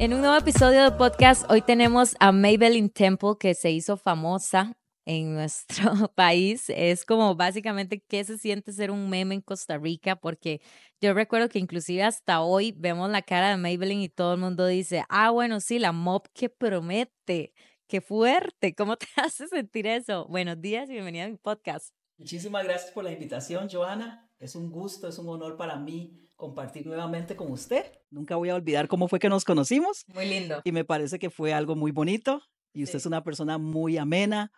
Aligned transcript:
En 0.00 0.14
un 0.14 0.22
nuevo 0.22 0.34
episodio 0.34 0.82
de 0.82 0.92
podcast, 0.92 1.44
hoy 1.50 1.60
tenemos 1.60 2.16
a 2.20 2.32
Maybelline 2.32 2.88
Temple, 2.88 3.32
que 3.38 3.52
se 3.52 3.70
hizo 3.70 3.98
famosa 3.98 4.74
en 5.04 5.34
nuestro 5.34 6.08
país. 6.14 6.70
Es 6.70 7.04
como 7.04 7.34
básicamente 7.34 8.02
qué 8.08 8.24
se 8.24 8.38
siente 8.38 8.72
ser 8.72 8.90
un 8.90 9.10
meme 9.10 9.34
en 9.34 9.42
Costa 9.42 9.76
Rica, 9.76 10.16
porque 10.16 10.62
yo 11.02 11.12
recuerdo 11.12 11.50
que 11.50 11.58
inclusive 11.58 12.02
hasta 12.02 12.40
hoy 12.40 12.72
vemos 12.72 13.10
la 13.10 13.20
cara 13.20 13.50
de 13.50 13.58
Maybelline 13.58 14.00
y 14.00 14.08
todo 14.08 14.32
el 14.32 14.40
mundo 14.40 14.66
dice, 14.66 15.04
ah, 15.10 15.28
bueno, 15.32 15.60
sí, 15.60 15.78
la 15.78 15.92
mob 15.92 16.22
que 16.32 16.48
promete. 16.48 17.52
Qué 17.86 18.00
fuerte, 18.00 18.74
¿cómo 18.74 18.96
te 18.96 19.06
hace 19.16 19.48
sentir 19.48 19.86
eso? 19.86 20.26
Buenos 20.28 20.62
días 20.62 20.88
y 20.88 20.94
bienvenida 20.94 21.26
a 21.26 21.28
mi 21.28 21.36
podcast. 21.36 21.94
Muchísimas 22.16 22.64
gracias 22.64 22.90
por 22.92 23.04
la 23.04 23.12
invitación, 23.12 23.68
Joana. 23.70 24.30
Es 24.38 24.54
un 24.54 24.70
gusto, 24.70 25.08
es 25.08 25.18
un 25.18 25.28
honor 25.28 25.58
para 25.58 25.76
mí 25.76 26.29
compartir 26.40 26.86
nuevamente 26.86 27.36
con 27.36 27.52
usted. 27.52 27.84
Nunca 28.10 28.34
voy 28.34 28.48
a 28.48 28.54
olvidar 28.56 28.88
cómo 28.88 29.06
fue 29.06 29.20
que 29.20 29.28
nos 29.28 29.44
conocimos. 29.44 30.04
Muy 30.08 30.26
lindo. 30.26 30.62
Y 30.64 30.72
me 30.72 30.84
parece 30.84 31.18
que 31.18 31.30
fue 31.30 31.52
algo 31.52 31.76
muy 31.76 31.92
bonito. 31.92 32.42
Y 32.72 32.82
usted 32.82 32.96
es 32.96 33.06
una 33.06 33.22
persona 33.22 33.58
muy 33.58 33.98
amena, 33.98 34.50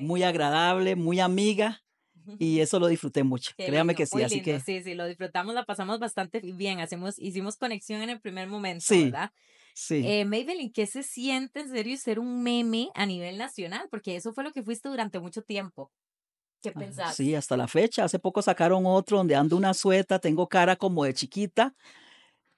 muy 0.00 0.22
agradable, 0.22 0.96
muy 0.96 1.20
amiga. 1.20 1.82
Y 2.38 2.60
eso 2.60 2.78
lo 2.78 2.88
disfruté 2.88 3.24
mucho. 3.24 3.52
Créame 3.56 3.94
que 3.94 4.04
sí, 4.04 4.22
así 4.22 4.42
que. 4.42 4.60
Sí, 4.60 4.82
sí, 4.82 4.92
lo 4.92 5.06
disfrutamos, 5.06 5.54
la 5.54 5.64
pasamos 5.64 5.98
bastante 5.98 6.40
bien. 6.40 6.78
Hacemos, 6.78 7.18
hicimos 7.18 7.56
conexión 7.56 8.02
en 8.02 8.10
el 8.10 8.20
primer 8.20 8.48
momento, 8.48 8.84
sí, 8.86 9.04
¿verdad? 9.04 9.32
Sí. 9.72 10.02
Eh, 10.04 10.26
Maybelline, 10.26 10.70
¿qué 10.70 10.86
se 10.86 11.02
siente 11.02 11.60
en 11.60 11.70
serio 11.70 11.96
ser 11.96 12.18
un 12.18 12.42
meme 12.42 12.90
a 12.94 13.06
nivel 13.06 13.38
nacional? 13.38 13.88
Porque 13.90 14.14
eso 14.14 14.34
fue 14.34 14.44
lo 14.44 14.52
que 14.52 14.62
fuiste 14.62 14.90
durante 14.90 15.20
mucho 15.20 15.40
tiempo. 15.40 15.90
¿Qué 16.62 16.70
ah, 16.70 16.78
pensás? 16.78 17.16
Sí, 17.16 17.34
hasta 17.34 17.56
la 17.56 17.68
fecha. 17.68 18.04
Hace 18.04 18.18
poco 18.18 18.42
sacaron 18.42 18.84
otro 18.86 19.18
donde 19.18 19.36
ando 19.36 19.56
una 19.56 19.74
sueta, 19.74 20.18
tengo 20.18 20.48
cara 20.48 20.76
como 20.76 21.04
de 21.04 21.14
chiquita 21.14 21.74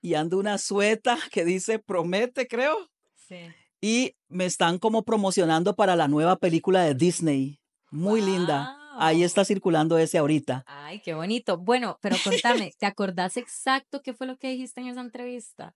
y 0.01 0.15
ando 0.15 0.39
una 0.39 0.59
sueta 0.59 1.19
que 1.33 1.45
dice 1.45 1.79
promete, 1.79 2.47
creo. 2.47 2.91
Sí. 3.15 3.37
Y 3.81 4.17
me 4.29 4.45
están 4.45 4.79
como 4.79 5.05
promocionando 5.05 5.75
para 5.75 5.97
la 5.97 6.09
nueva 6.09 6.37
película 6.37 6.83
de 6.83 6.95
Disney. 6.95 7.61
Muy 7.91 8.21
linda. 8.21 8.77
Ahí 8.99 9.23
está 9.23 9.45
circulando 9.45 9.97
ese 9.99 10.19
ahorita. 10.19 10.65
Ay, 10.67 11.01
qué 11.01 11.15
bonito. 11.15 11.57
Bueno, 11.57 11.99
pero 12.03 12.17
contame, 12.23 12.73
¿te 12.79 12.87
acordás 12.87 13.37
exacto 13.37 14.03
qué 14.03 14.13
fue 14.13 14.27
lo 14.27 14.37
que 14.37 14.49
dijiste 14.49 14.81
en 14.81 14.89
esa 14.89 15.01
entrevista? 15.01 15.75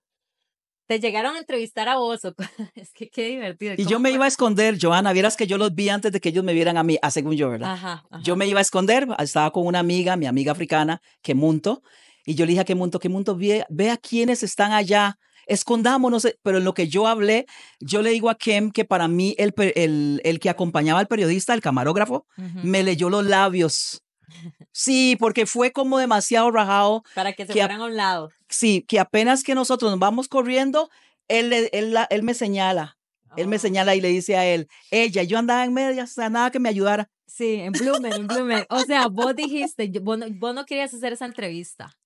Te 0.87 0.99
llegaron 0.99 1.35
a 1.35 1.39
entrevistar 1.39 1.89
a 1.89 1.97
vos, 1.97 2.21
es 2.75 2.91
que 2.93 3.09
qué 3.09 3.27
divertido. 3.27 3.73
Y 3.77 3.85
yo 3.85 3.99
me 3.99 4.11
iba 4.11 4.25
a 4.25 4.27
esconder, 4.27 4.77
Joana, 4.79 5.13
vieras 5.13 5.35
que 5.35 5.47
yo 5.47 5.57
los 5.57 5.73
vi 5.73 5.89
antes 5.89 6.11
de 6.11 6.19
que 6.19 6.29
ellos 6.29 6.43
me 6.43 6.53
vieran 6.53 6.77
a 6.77 6.83
mí, 6.83 6.97
a 7.01 7.09
según 7.11 7.35
yo, 7.35 7.49
¿verdad? 7.49 7.73
Ajá, 7.73 8.03
Yo 8.23 8.35
me 8.35 8.47
iba 8.47 8.59
a 8.59 8.61
esconder, 8.61 9.07
estaba 9.19 9.51
con 9.51 9.65
una 9.65 9.79
amiga, 9.79 10.15
mi 10.15 10.27
amiga 10.27 10.51
africana, 10.51 11.01
Kemunto, 11.21 11.81
y 12.25 12.35
yo 12.35 12.45
le 12.45 12.51
dije 12.51 12.61
a 12.61 12.65
Kemunto, 12.65 12.99
Kemunto, 12.99 13.35
ve, 13.35 13.65
ve 13.69 13.89
a 13.89 13.97
quienes 13.97 14.43
están 14.43 14.71
allá, 14.73 15.17
escondámonos, 15.47 16.27
pero 16.43 16.57
en 16.57 16.63
lo 16.63 16.73
que 16.73 16.87
yo 16.87 17.07
hablé, 17.07 17.45
yo 17.79 18.01
le 18.01 18.11
digo 18.11 18.29
a 18.29 18.35
Kem 18.35 18.71
que 18.71 18.85
para 18.85 19.07
mí 19.07 19.35
el, 19.37 19.53
el, 19.75 20.21
el 20.23 20.39
que 20.39 20.49
acompañaba 20.49 20.99
al 20.99 21.07
periodista, 21.07 21.53
el 21.53 21.61
camarógrafo, 21.61 22.25
me 22.63 22.83
leyó 22.83 23.09
los 23.09 23.25
labios. 23.25 24.01
Sí, 24.71 25.15
porque 25.19 25.45
fue 25.45 25.71
como 25.71 25.97
demasiado 25.99 26.51
rajado. 26.51 27.03
Para 27.15 27.33
que 27.33 27.45
se 27.45 27.53
fueran 27.53 27.81
a 27.81 27.85
un 27.85 27.95
lado. 27.95 28.31
Sí, 28.55 28.85
que 28.87 29.01
apenas 29.01 29.43
que 29.43 29.53
nosotros 29.53 29.91
nos 29.91 29.99
vamos 29.99 30.29
corriendo, 30.29 30.89
él, 31.27 31.51
él, 31.51 31.97
él, 32.09 32.23
me 32.23 32.33
señala. 32.33 32.97
Él 33.35 33.49
me 33.49 33.57
oh. 33.57 33.59
señala 33.59 33.95
y 33.95 34.01
le 34.01 34.07
dice 34.07 34.37
a 34.37 34.45
él, 34.45 34.69
ella, 34.91 35.23
yo 35.23 35.37
andaba 35.37 35.65
en 35.65 35.73
media, 35.73 36.05
o 36.05 36.07
sea, 36.07 36.29
nada 36.29 36.51
que 36.51 36.59
me 36.59 36.69
ayudara. 36.69 37.09
Sí, 37.27 37.55
en 37.55 37.73
Blumen, 37.73 38.13
en 38.13 38.27
Blumen. 38.27 38.65
O 38.69 38.79
sea, 38.79 39.07
vos 39.07 39.35
dijiste, 39.35 39.91
vos 40.01 40.17
no, 40.17 40.27
vos 40.39 40.55
no 40.55 40.63
querías 40.65 40.93
hacer 40.93 41.11
esa 41.11 41.25
entrevista. 41.25 41.97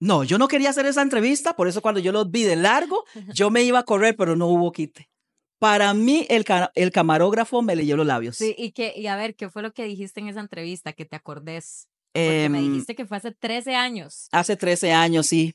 No, 0.00 0.24
yo 0.24 0.38
no 0.38 0.48
quería 0.48 0.70
hacer 0.70 0.86
esa 0.86 1.02
entrevista, 1.02 1.54
por 1.54 1.68
eso 1.68 1.82
cuando 1.82 2.00
yo 2.00 2.10
los 2.10 2.30
vi 2.30 2.44
de 2.44 2.56
largo, 2.56 3.04
yo 3.34 3.50
me 3.50 3.62
iba 3.64 3.80
a 3.80 3.84
correr, 3.84 4.16
pero 4.16 4.34
no 4.34 4.46
hubo 4.46 4.72
quite. 4.72 5.10
Para 5.58 5.92
mí, 5.92 6.24
el, 6.30 6.46
el 6.74 6.90
camarógrafo 6.90 7.60
me 7.60 7.76
leyó 7.76 7.98
los 7.98 8.06
labios. 8.06 8.36
Sí, 8.36 8.54
y, 8.56 8.72
que, 8.72 8.94
y 8.96 9.08
a 9.08 9.16
ver, 9.16 9.34
¿qué 9.34 9.50
fue 9.50 9.60
lo 9.60 9.74
que 9.74 9.84
dijiste 9.84 10.20
en 10.20 10.28
esa 10.28 10.40
entrevista? 10.40 10.94
Que 10.94 11.04
te 11.04 11.16
acordes. 11.16 11.86
Porque 12.14 12.48
me 12.48 12.60
em, 12.60 12.72
dijiste 12.72 12.94
que 12.94 13.04
fue 13.04 13.18
hace 13.18 13.32
13 13.32 13.74
años. 13.74 14.28
Hace 14.32 14.56
13 14.56 14.92
años, 14.92 15.26
sí. 15.26 15.54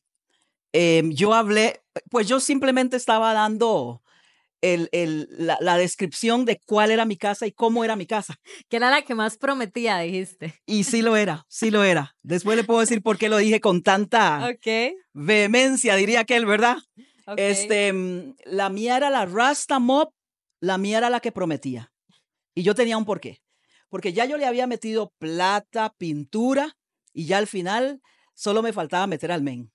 Em, 0.74 1.12
yo 1.12 1.34
hablé, 1.34 1.82
pues 2.10 2.28
yo 2.28 2.40
simplemente 2.40 2.98
estaba 2.98 3.34
dando 3.34 4.02
el, 4.62 4.90
el, 4.92 5.28
la, 5.30 5.58
la, 5.60 5.78
descripción 5.78 6.46
de 6.46 6.60
cuál 6.66 6.90
era 6.90 7.06
mi 7.06 7.18
casa 7.18 7.46
y 7.46 7.52
cómo 7.52 7.84
era 7.84 7.96
mi 7.96 8.08
casa. 8.08 8.40
Que 8.70 8.78
era 8.78 8.90
la 8.90 9.04
que 9.04 9.14
más 9.14 9.38
prometía, 9.38 10.00
dijiste. 10.00 10.56
Y 10.66 10.86
sí 10.86 11.02
lo 11.02 11.16
era, 11.16 11.46
sí 11.50 11.70
lo 11.70 11.84
era. 11.84 12.16
Después 12.24 12.58
le 12.58 12.64
puedo 12.64 12.80
decir 12.80 13.04
por 13.04 13.18
qué 13.18 13.30
lo 13.30 13.38
dije 13.38 13.60
con 13.60 13.84
tanta 13.84 14.56
vehemencia, 15.14 15.96
diría 15.96 16.22
aquel, 16.22 16.46
¿verdad? 16.46 16.78
Este, 17.38 17.94
mm, 17.94 18.36
la 18.46 18.70
mía 18.70 18.98
era 18.98 19.10
la 19.10 19.26
Rasta 19.26 19.80
Mob, 19.80 20.10
la 20.60 20.78
mía 20.78 20.98
era 20.98 21.10
la 21.10 21.20
que 21.20 21.32
prometía. 21.32 21.92
Y 22.56 22.64
yo 22.64 22.74
tenía 22.74 22.98
un 22.98 23.06
porqué. 23.06 23.42
Porque 23.90 24.14
ya 24.14 24.26
yo 24.26 24.38
le 24.38 24.46
había 24.46 24.66
metido 24.66 25.14
plata, 25.20 25.94
pintura, 25.98 26.78
y 27.14 27.26
ya 27.26 27.38
al 27.38 27.48
final 27.48 28.02
solo 28.34 28.64
me 28.64 28.74
faltaba 28.74 29.08
meter 29.08 29.32
al 29.32 29.44
men. 29.44 29.73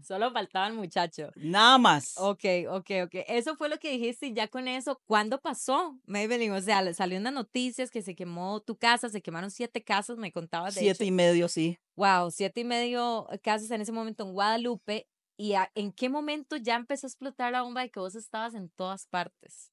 Solo 0.00 0.30
faltaba 0.32 0.66
el 0.68 0.74
muchacho. 0.74 1.30
Nada 1.36 1.78
más. 1.78 2.14
Ok, 2.16 2.44
ok, 2.68 2.90
ok. 3.04 3.14
Eso 3.28 3.56
fue 3.56 3.68
lo 3.68 3.78
que 3.78 3.90
dijiste 3.90 4.26
y 4.26 4.32
ya 4.32 4.48
con 4.48 4.68
eso, 4.68 5.00
¿cuándo 5.06 5.40
pasó, 5.40 5.98
Maybelline? 6.06 6.52
O 6.52 6.60
sea, 6.60 6.94
salió 6.94 7.18
en 7.18 7.24
las 7.24 7.32
noticias 7.32 7.90
que 7.90 8.02
se 8.02 8.14
quemó 8.14 8.60
tu 8.60 8.76
casa, 8.76 9.08
se 9.08 9.22
quemaron 9.22 9.50
siete 9.50 9.84
casas, 9.84 10.18
me 10.18 10.32
contabas 10.32 10.74
de 10.74 10.80
Siete 10.80 11.04
y 11.04 11.10
medio, 11.10 11.48
sí. 11.48 11.78
Wow, 11.96 12.30
siete 12.30 12.62
y 12.62 12.64
medio 12.64 13.28
casas 13.42 13.70
en 13.70 13.80
ese 13.80 13.92
momento 13.92 14.24
en 14.24 14.32
Guadalupe. 14.32 15.08
¿Y 15.36 15.54
en 15.74 15.92
qué 15.92 16.08
momento 16.08 16.56
ya 16.56 16.76
empezó 16.76 17.06
a 17.06 17.08
explotar 17.08 17.52
la 17.52 17.62
bomba 17.62 17.82
de 17.82 17.90
que 17.90 18.00
vos 18.00 18.14
estabas 18.14 18.54
en 18.54 18.68
todas 18.70 19.06
partes? 19.06 19.72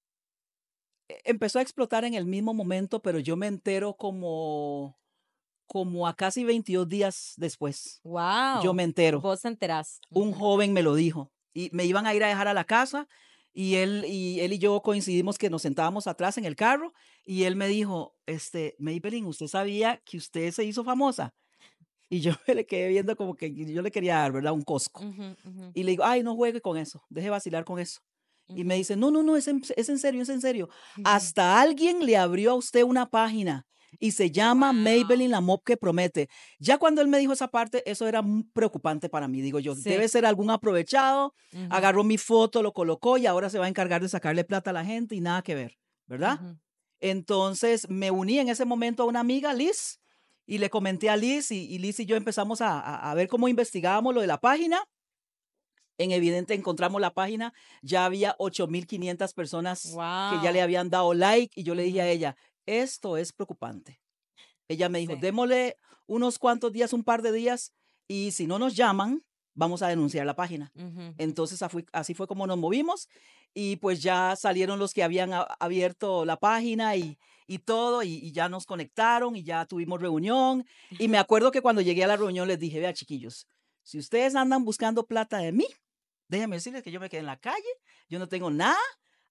E, 1.07 1.21
empezó 1.25 1.59
a 1.59 1.61
explotar 1.61 2.05
en 2.05 2.13
el 2.13 2.25
mismo 2.25 2.53
momento, 2.53 3.01
pero 3.01 3.19
yo 3.19 3.35
me 3.35 3.47
entero 3.47 3.95
como, 3.95 4.97
como 5.69 6.07
a 6.07 6.15
casi 6.15 6.43
22 6.43 6.89
días 6.89 7.33
después. 7.37 8.01
Wow. 8.03 8.63
Yo 8.63 8.73
me 8.73 8.81
entero. 8.81 9.21
Vos 9.21 9.41
te 9.41 9.47
enterás. 9.47 10.01
Un 10.09 10.33
joven 10.33 10.73
me 10.73 10.81
lo 10.81 10.95
dijo. 10.95 11.31
Y 11.53 11.69
me 11.73 11.85
iban 11.85 12.07
a 12.07 12.15
ir 12.15 12.23
a 12.23 12.27
dejar 12.27 12.47
a 12.47 12.55
la 12.55 12.63
casa 12.63 13.07
y 13.53 13.75
él 13.75 14.03
y 14.07 14.39
él 14.39 14.53
y 14.53 14.57
yo 14.57 14.81
coincidimos 14.81 15.37
que 15.37 15.51
nos 15.51 15.61
sentábamos 15.61 16.07
atrás 16.07 16.39
en 16.39 16.45
el 16.45 16.55
carro 16.55 16.91
y 17.23 17.43
él 17.43 17.55
me 17.55 17.67
dijo, 17.67 18.15
este, 18.25 18.75
Maybelline, 18.79 19.27
¿usted 19.27 19.45
sabía 19.45 20.01
que 20.05 20.17
usted 20.17 20.51
se 20.51 20.63
hizo 20.63 20.83
famosa? 20.83 21.35
Y 22.09 22.21
yo 22.21 22.31
me 22.47 22.55
le 22.55 22.65
quedé 22.65 22.87
viendo 22.87 23.15
como 23.15 23.35
que 23.35 23.53
yo 23.53 23.83
le 23.83 23.91
quería 23.91 24.15
dar, 24.15 24.31
¿verdad? 24.31 24.53
Un 24.53 24.63
cosco. 24.63 25.03
Y 25.75 25.83
le 25.83 25.91
digo, 25.91 26.03
ay, 26.03 26.23
no 26.23 26.35
juegue 26.35 26.61
con 26.61 26.77
eso, 26.77 27.03
deje 27.09 27.29
vacilar 27.29 27.63
con 27.63 27.77
eso. 27.77 28.01
Y 28.47 28.63
me 28.63 28.73
dice, 28.73 28.95
no, 28.95 29.11
no, 29.11 29.21
no, 29.21 29.37
es 29.37 29.47
en, 29.47 29.61
es 29.77 29.89
en 29.89 29.99
serio, 29.99 30.23
es 30.23 30.29
en 30.29 30.41
serio. 30.41 30.69
Hasta 31.03 31.61
alguien 31.61 32.03
le 32.03 32.17
abrió 32.17 32.51
a 32.51 32.55
usted 32.55 32.81
una 32.81 33.07
página 33.07 33.67
y 33.97 34.11
se 34.11 34.31
llama 34.31 34.73
Maybelline 34.73 35.31
la 35.31 35.41
mob 35.41 35.63
que 35.63 35.77
promete. 35.77 36.29
Ya 36.59 36.77
cuando 36.77 37.01
él 37.01 37.07
me 37.07 37.17
dijo 37.17 37.33
esa 37.33 37.47
parte, 37.47 37.89
eso 37.89 38.07
era 38.07 38.23
preocupante 38.53 39.09
para 39.09 39.27
mí. 39.27 39.41
Digo 39.41 39.59
yo, 39.59 39.75
debe 39.75 40.07
ser 40.07 40.25
algún 40.25 40.49
aprovechado, 40.49 41.33
agarró 41.69 42.03
mi 42.03 42.17
foto, 42.17 42.61
lo 42.61 42.73
colocó 42.73 43.17
y 43.17 43.25
ahora 43.25 43.49
se 43.49 43.59
va 43.59 43.65
a 43.65 43.69
encargar 43.69 44.01
de 44.01 44.09
sacarle 44.09 44.43
plata 44.43 44.69
a 44.69 44.73
la 44.73 44.85
gente 44.85 45.15
y 45.15 45.21
nada 45.21 45.41
que 45.41 45.55
ver, 45.55 45.77
¿verdad? 46.07 46.39
Entonces 46.99 47.89
me 47.89 48.11
uní 48.11 48.39
en 48.39 48.49
ese 48.49 48.65
momento 48.65 49.03
a 49.03 49.05
una 49.05 49.21
amiga, 49.21 49.53
Liz, 49.53 49.99
y 50.45 50.57
le 50.57 50.69
comenté 50.69 51.09
a 51.09 51.15
Liz 51.15 51.51
y, 51.51 51.77
Liz 51.77 51.99
y 51.99 52.05
yo 52.05 52.15
empezamos 52.15 52.59
a, 52.61 53.13
ver 53.15 53.27
cómo 53.27 53.47
investigábamos 53.47 54.13
lo 54.13 54.21
de 54.21 54.27
la 54.27 54.39
página. 54.39 54.83
En 55.97 56.11
evidente 56.11 56.53
encontramos 56.53 57.01
la 57.01 57.13
página, 57.13 57.53
ya 57.81 58.05
había 58.05 58.35
8.500 58.37 59.33
personas 59.33 59.83
que 59.83 60.43
ya 60.43 60.51
le 60.53 60.61
habían 60.61 60.89
dado 60.89 61.13
like 61.13 61.59
y 61.59 61.63
yo 61.63 61.75
le 61.75 61.83
dije 61.83 62.01
a 62.01 62.07
ella, 62.07 62.37
esto 62.65 63.17
es 63.17 63.33
preocupante. 63.33 64.01
Ella 64.67 64.89
me 64.89 64.99
dijo, 64.99 65.15
démosle 65.15 65.77
unos 66.05 66.39
cuantos 66.39 66.71
días, 66.71 66.93
un 66.93 67.03
par 67.03 67.21
de 67.21 67.31
días 67.31 67.73
y 68.07 68.31
si 68.31 68.47
no 68.47 68.59
nos 68.59 68.75
llaman, 68.75 69.23
vamos 69.53 69.81
a 69.81 69.87
denunciar 69.87 70.25
la 70.25 70.35
página. 70.35 70.71
Entonces 71.17 71.63
así 71.91 72.13
fue 72.13 72.27
como 72.27 72.47
nos 72.47 72.57
movimos 72.57 73.09
y 73.53 73.77
pues 73.77 74.01
ya 74.01 74.35
salieron 74.35 74.79
los 74.79 74.93
que 74.93 75.03
habían 75.03 75.31
abierto 75.59 76.25
la 76.25 76.37
página 76.37 76.95
y, 76.95 77.17
y 77.47 77.59
todo, 77.59 78.03
y, 78.03 78.31
ya 78.31 78.47
nos 78.47 78.65
conectaron 78.65 79.35
y 79.35 79.43
ya 79.43 79.65
tuvimos 79.65 79.99
reunión. 79.99 80.65
Y 80.91 81.07
me 81.07 81.17
acuerdo 81.17 81.51
que 81.51 81.61
cuando 81.61 81.81
llegué 81.81 82.03
a 82.03 82.07
la 82.07 82.15
reunión 82.15 82.47
les 82.47 82.59
dije, 82.59 82.79
vea 82.79 82.93
chiquillos, 82.93 83.47
si 83.83 83.97
ustedes 83.97 84.35
andan 84.35 84.63
buscando 84.63 85.05
plata 85.05 85.39
de 85.39 85.51
mí, 85.51 85.65
déjenme 86.27 86.57
decirles 86.57 86.83
que 86.83 86.91
yo 86.91 86.99
me 86.99 87.09
quedé 87.09 87.21
en 87.21 87.25
la 87.25 87.39
calle, 87.39 87.69
yo 88.07 88.19
no 88.19 88.29
tengo 88.29 88.51
nada, 88.51 88.77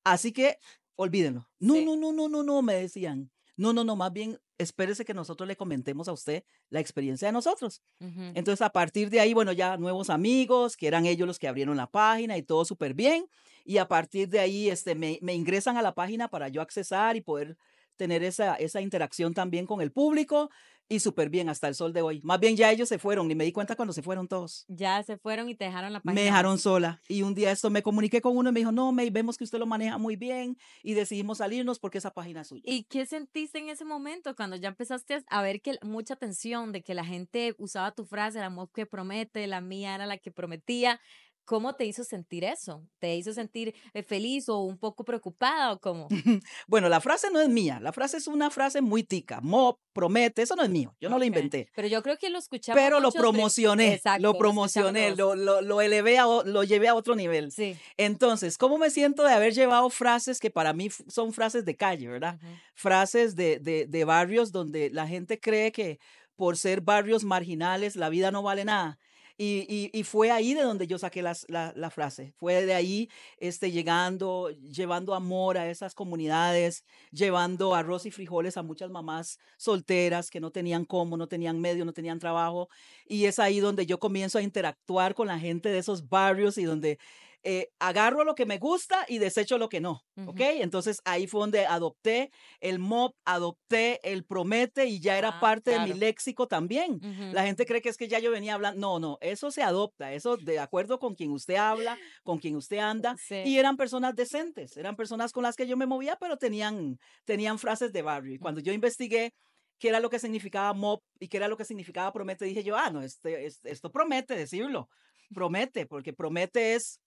así 0.05 0.33
que 0.33 0.59
olvídenlo. 0.99 1.49
No, 1.61 1.81
no, 1.81 1.97
no, 1.97 2.13
no, 2.13 2.29
no, 2.29 2.43
no, 2.43 2.63
me 2.63 2.75
decían. 2.75 3.31
No, 3.57 3.73
no, 3.73 3.83
no, 3.85 3.97
más 3.97 4.13
bien 4.13 4.39
espérese 4.59 5.05
que 5.05 5.15
nosotros 5.15 5.47
le 5.47 5.57
comentemos 5.57 6.09
a 6.09 6.13
usted 6.13 6.45
la 6.71 6.81
experiencia 6.81 7.29
de 7.29 7.33
nosotros. 7.33 7.83
Entonces, 8.01 8.61
a 8.63 8.71
partir 8.71 9.09
de 9.11 9.21
ahí, 9.21 9.33
bueno, 9.33 9.53
ya 9.53 9.77
nuevos 9.77 10.11
amigos, 10.11 10.77
que 10.77 10.87
eran 10.87 11.07
ellos 11.07 11.27
los 11.27 11.39
que 11.39 11.49
abrieron 11.49 11.77
la 11.77 11.91
página 11.91 12.37
y 12.37 12.43
todo 12.43 12.65
súper 12.65 12.95
bien. 12.95 13.27
Y 13.65 13.79
a 13.79 13.89
partir 13.89 14.29
de 14.29 14.41
ahí, 14.41 14.69
este, 14.69 14.95
me, 14.95 15.19
me 15.23 15.35
ingresan 15.35 15.77
a 15.77 15.83
la 15.83 15.95
página 15.95 16.29
para 16.29 16.49
yo 16.49 16.61
accesar 16.61 17.17
y 17.17 17.21
poder 17.21 17.57
tener 17.97 18.23
esa, 18.23 18.55
esa 18.55 18.81
interacción 18.81 19.35
también 19.35 19.67
con 19.67 19.81
el 19.81 19.93
público. 19.93 20.51
Y 20.89 21.01
súper 21.01 21.29
bien 21.29 21.49
hasta 21.49 21.69
el 21.69 21.75
sol 21.75 21.93
de 21.93 22.03
hoy. 22.03 22.21
Más 22.23 22.41
bien 22.41 22.57
ya 22.57 22.71
ellos 22.71 22.89
se 22.89 22.99
fueron 22.99 23.31
y 23.31 23.35
me 23.35 23.45
di 23.45 23.53
cuenta 23.53 23.77
cuando 23.77 23.93
se 23.93 24.03
fueron 24.03 24.27
todos. 24.27 24.65
Ya 24.69 25.03
se 25.03 25.19
fueron 25.19 25.49
y 25.49 25.55
te 25.55 25.67
dejaron 25.67 25.93
la 25.93 26.01
página. 26.01 26.15
Me 26.15 26.25
dejaron 26.25 26.59
sola. 26.59 27.01
Y 27.09 27.23
un 27.23 27.35
día 27.35 27.51
esto 27.51 27.71
me 27.71 27.83
comuniqué 27.83 28.21
con 28.21 28.37
uno 28.37 28.51
y 28.51 28.53
me 28.53 28.61
dijo, 28.61 28.73
no, 28.73 28.91
May, 28.93 29.11
vemos 29.11 29.37
que 29.37 29.45
usted 29.45 29.59
lo 29.59 29.67
maneja 29.67 29.99
muy 29.99 30.17
bien 30.17 30.57
y 30.83 30.95
decidimos 30.95 31.39
salirnos 31.39 31.79
porque 31.79 31.99
esa 31.99 32.13
página 32.13 32.41
es 32.41 32.49
suya. 32.49 32.63
¿Y 32.65 32.85
qué 32.85 33.07
sentiste 33.07 33.59
en 33.59 33.69
ese 33.69 33.85
momento 33.85 34.35
cuando 34.35 34.57
ya 34.57 34.69
empezaste 34.69 35.23
a 35.29 35.43
ver 35.43 35.61
que 35.61 35.79
mucha 35.83 36.15
atención 36.15 36.73
de 36.73 36.83
que 36.83 36.95
la 36.95 37.05
gente 37.05 37.55
usaba 37.59 37.93
tu 37.93 38.05
frase, 38.05 38.39
el 38.39 38.45
amor 38.45 38.71
que 38.73 38.87
promete, 38.87 39.47
la 39.47 39.61
mía 39.61 39.95
era 39.95 40.07
la 40.07 40.19
que 40.19 40.31
prometía? 40.31 41.01
¿Cómo 41.49 41.75
te 41.75 41.87
hizo 41.87 42.05
sentir 42.05 42.45
eso? 42.45 42.87
¿Te 42.99 43.17
hizo 43.17 43.33
sentir 43.33 43.75
eh, 43.95 44.03
feliz 44.03 44.51
o 44.51 44.59
un 44.59 44.77
poco 44.77 45.03
preocupada 45.03 45.73
o 45.73 45.81
cómo? 45.81 46.07
bueno, 46.69 46.91
la 46.91 47.01
frase 47.01 47.31
no 47.33 47.41
es 47.41 47.49
mía, 47.49 47.81
la 47.81 47.91
frase 47.91 48.19
es 48.19 48.27
una 48.27 48.51
frase 48.51 48.83
muy 48.83 49.03
tica. 49.03 49.41
Mo 49.41 49.81
promete, 49.95 50.43
eso 50.43 50.55
no 50.57 50.63
es 50.63 50.69
mío, 50.69 50.95
yo 51.01 51.09
no 51.09 51.19
lo 51.19 51.25
inventé. 51.25 51.71
Pero 51.75 51.89
yo 51.89 52.03
creo 52.03 52.19
que 52.19 52.29
lo 52.29 52.39
escuchaba. 52.39 52.79
Pero 52.79 53.01
lo 53.01 53.11
promocioné, 53.13 53.95
Exacto, 53.95 54.21
lo 54.21 54.37
promocioné, 54.37 55.17
lo, 55.17 55.35
lo, 55.35 55.63
lo, 55.63 55.81
elevé, 55.81 56.19
a, 56.19 56.27
lo 56.27 56.65
llevé 56.65 56.89
a 56.89 56.95
otro 56.95 57.17
nivel. 57.17 57.51
Sí. 57.51 57.79
Entonces, 57.97 58.59
¿cómo 58.59 58.77
me 58.77 58.91
siento 58.91 59.23
de 59.23 59.33
haber 59.33 59.55
llevado 59.55 59.89
frases 59.89 60.41
que 60.41 60.51
para 60.51 60.75
mí 60.75 60.91
son 60.91 61.33
frases 61.33 61.65
de 61.65 61.75
calle, 61.77 62.09
¿verdad? 62.09 62.39
Frases 62.75 63.37
de, 63.37 63.59
de, 63.59 63.87
de 63.87 64.05
barrios 64.05 64.53
donde 64.53 64.91
la 64.91 65.07
gente 65.07 65.41
cree 65.41 65.73
que 65.73 65.99
por 66.37 66.59
ser 66.59 66.83
barrios 66.83 67.25
marginales 67.25 67.97
la 67.97 68.11
vida 68.11 68.31
no 68.31 68.43
vale 68.43 68.67
nada. 68.67 68.99
Y, 69.41 69.89
y, 69.93 70.03
fue 70.03 70.33
ahí 70.33 70.53
de 70.53 70.63
donde 70.63 70.89
yo 70.89 70.99
saqué 70.99 71.23
las, 71.23 71.47
la, 71.49 71.91
frase. 71.91 72.33
Fue 72.39 72.67
de 72.67 72.75
ahí 72.75 73.09
este, 73.39 73.71
llegando, 73.71 74.51
llevando 74.51 75.15
amor 75.15 75.59
a 75.59 75.71
esas 75.71 75.95
comunidades, 75.95 76.85
llevando 77.13 77.77
arroz 77.77 78.05
y 78.05 78.11
frijoles 78.11 78.57
a 78.57 78.65
muchas 78.65 78.91
mamás 78.91 79.39
solteras 79.57 80.29
que 80.29 80.41
no 80.41 80.51
tenían 80.51 80.85
cómo, 80.85 81.17
no 81.17 81.29
tenían 81.29 81.61
medio, 81.61 81.85
no 81.85 81.93
tenían 81.93 82.19
trabajo. 82.19 82.69
Y 83.07 83.27
es 83.27 83.39
ahí 83.39 83.61
donde 83.61 83.87
yo 83.87 84.01
comienzo 84.01 84.39
a 84.39 84.43
interactuar 84.43 85.15
con 85.15 85.29
la 85.29 85.39
gente 85.39 85.69
de 85.69 85.79
esos 85.79 86.09
barrios 86.09 86.59
y 86.59 86.65
donde 86.65 86.99
eh, 87.45 87.69
agarro 87.79 88.25
lo 88.25 88.35
que 88.35 88.47
me 88.47 88.59
gusta 88.59 89.05
y 89.09 89.19
desecho 89.19 89.59
lo 89.59 89.69
que 89.69 89.81
no, 89.81 90.05
¿ok? 90.27 90.41
Entonces 90.41 91.01
ahí 91.05 91.29
fue 91.29 91.41
donde 91.41 91.67
adopté 91.67 92.33
el 92.61 92.81
MOP, 92.81 93.15
adopté 93.25 94.01
el 94.03 94.25
promete 94.25 94.87
y 94.87 94.99
ya 94.99 95.17
era 95.17 95.29
ah, 95.29 95.41
parte 95.41 95.71
de 95.71 95.81
mi 95.81 95.93
léxico 95.93 96.49
también. 96.49 97.01
La 97.33 97.45
gente 97.45 97.65
cree 97.65 97.81
que 97.81 97.91
es 97.91 97.97
que 97.97 98.09
ya 98.09 98.19
yo 98.19 98.33
venía 98.33 98.55
hablando, 98.55 98.81
no, 98.81 98.99
no, 98.99 99.19
eso 99.21 99.53
se 99.53 99.63
adopta, 99.63 100.13
eso 100.13 100.37
de 100.37 100.59
acuerdo 100.59 100.99
con 100.99 101.15
quien 101.15 101.31
usted 101.31 101.55
habla, 101.55 101.97
con 102.25 102.39
quien 102.39 102.57
usted 102.57 102.79
anda, 102.79 103.15
y 103.31 103.59
eran 103.59 103.77
personas 103.77 104.17
decentes, 104.17 104.77
eran 104.77 104.97
personas 104.97 105.33
con 105.33 105.45
las 105.45 105.55
que 105.55 105.67
yo 105.67 105.77
me 105.77 105.87
movía, 105.87 106.17
pero 106.17 106.39
tenían, 106.39 106.99
tenían 107.25 107.59
frases 107.59 107.93
de 107.93 108.03
barrio. 108.03 108.35
Y 108.35 108.39
cuando 108.39 108.61
yo 108.61 108.73
investigué, 108.73 109.33
qué 109.79 109.89
era 109.89 110.01
lo 110.01 110.11
que 110.11 110.19
significaba 110.19 110.73
MOP 110.75 111.05
y 111.21 111.29
qué 111.29 111.37
era 111.37 111.49
lo 111.49 111.57
que 111.57 111.65
significaba 111.65 112.13
promete, 112.13 112.45
dije 112.45 112.65
yo, 112.65 112.77
ah, 112.77 112.91
no, 112.91 113.03
este, 113.03 113.47
este 113.47 113.71
esto 113.71 113.93
promete 113.93 114.35
decirlo, 114.35 114.89
promete, 115.33 115.87
porque 115.87 116.13
promete 116.13 116.75
es 116.75 117.01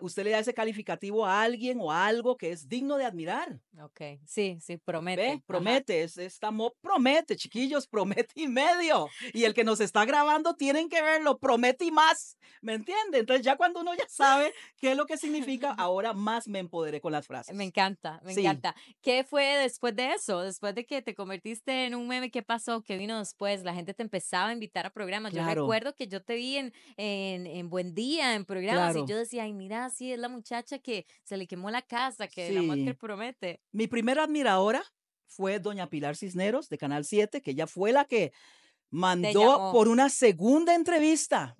usted 0.00 0.24
le 0.24 0.30
da 0.30 0.38
ese 0.38 0.54
calificativo 0.54 1.26
a 1.26 1.42
alguien 1.42 1.78
o 1.80 1.92
a 1.92 2.06
algo 2.06 2.36
que 2.36 2.50
es 2.52 2.68
digno 2.68 2.96
de 2.96 3.04
admirar. 3.04 3.60
Ok, 3.80 4.00
sí, 4.24 4.58
sí, 4.60 4.78
promete. 4.78 5.42
Promete, 5.46 6.02
es, 6.02 6.16
estamos, 6.16 6.72
promete, 6.80 7.36
chiquillos, 7.36 7.86
promete 7.88 8.40
y 8.40 8.48
medio. 8.48 9.08
Y 9.32 9.44
el 9.44 9.54
que 9.54 9.64
nos 9.64 9.80
está 9.80 10.04
grabando 10.04 10.54
tienen 10.54 10.88
que 10.88 11.02
verlo, 11.02 11.38
promete 11.38 11.84
y 11.84 11.90
más, 11.90 12.38
¿me 12.62 12.74
entiende? 12.74 13.18
Entonces 13.18 13.44
ya 13.44 13.56
cuando 13.56 13.80
uno 13.80 13.94
ya 13.94 14.06
sabe 14.08 14.52
qué 14.78 14.92
es 14.92 14.96
lo 14.96 15.06
que 15.06 15.16
significa, 15.16 15.70
ahora 15.78 16.12
más 16.12 16.48
me 16.48 16.58
empoderé 16.58 17.00
con 17.00 17.12
las 17.12 17.26
frases. 17.26 17.54
Me 17.54 17.64
encanta, 17.64 18.20
me 18.24 18.32
encanta. 18.32 18.74
¿Qué 19.02 19.24
fue 19.24 19.44
después 19.56 19.94
de 19.94 20.12
eso? 20.12 20.40
Después 20.40 20.74
de 20.74 20.86
que 20.86 21.02
te 21.02 21.14
convertiste 21.14 21.86
en 21.86 21.94
un 21.94 22.08
meme, 22.08 22.30
¿qué 22.30 22.42
pasó? 22.42 22.82
¿Qué 22.82 22.96
vino 22.96 23.18
después? 23.18 23.62
La 23.62 23.74
gente 23.74 23.94
te 23.94 24.02
empezaba 24.02 24.48
a 24.48 24.52
invitar 24.52 24.86
a 24.86 24.90
programas. 24.90 25.32
Yo 25.32 25.44
recuerdo 25.44 25.94
que 25.94 26.08
yo 26.08 26.22
te 26.22 26.34
vi 26.36 26.56
en, 26.56 26.72
en, 26.96 27.68
Buen 27.68 27.94
Día, 27.94 28.34
en 28.34 28.44
programas, 28.44 28.96
y 28.96 29.04
yo 29.06 29.16
decía, 29.16 29.42
ay, 29.42 29.52
mira, 29.66 29.90
sí, 29.90 30.12
es 30.12 30.18
la 30.18 30.28
muchacha 30.28 30.78
que 30.78 31.06
se 31.24 31.36
le 31.36 31.46
quemó 31.46 31.70
la 31.70 31.82
casa, 31.82 32.28
que 32.28 32.52
la 32.52 32.74
que 32.76 32.94
promete. 32.94 33.60
Mi 33.72 33.88
primera 33.88 34.22
admiradora 34.22 34.82
fue 35.26 35.58
doña 35.58 35.88
Pilar 35.88 36.16
Cisneros 36.16 36.68
de 36.68 36.78
Canal 36.78 37.04
7, 37.04 37.42
que 37.42 37.50
ella 37.50 37.66
fue 37.66 37.92
la 37.92 38.04
que 38.04 38.32
mandó 38.90 39.72
por 39.72 39.88
una 39.88 40.08
segunda 40.08 40.74
entrevista. 40.74 41.56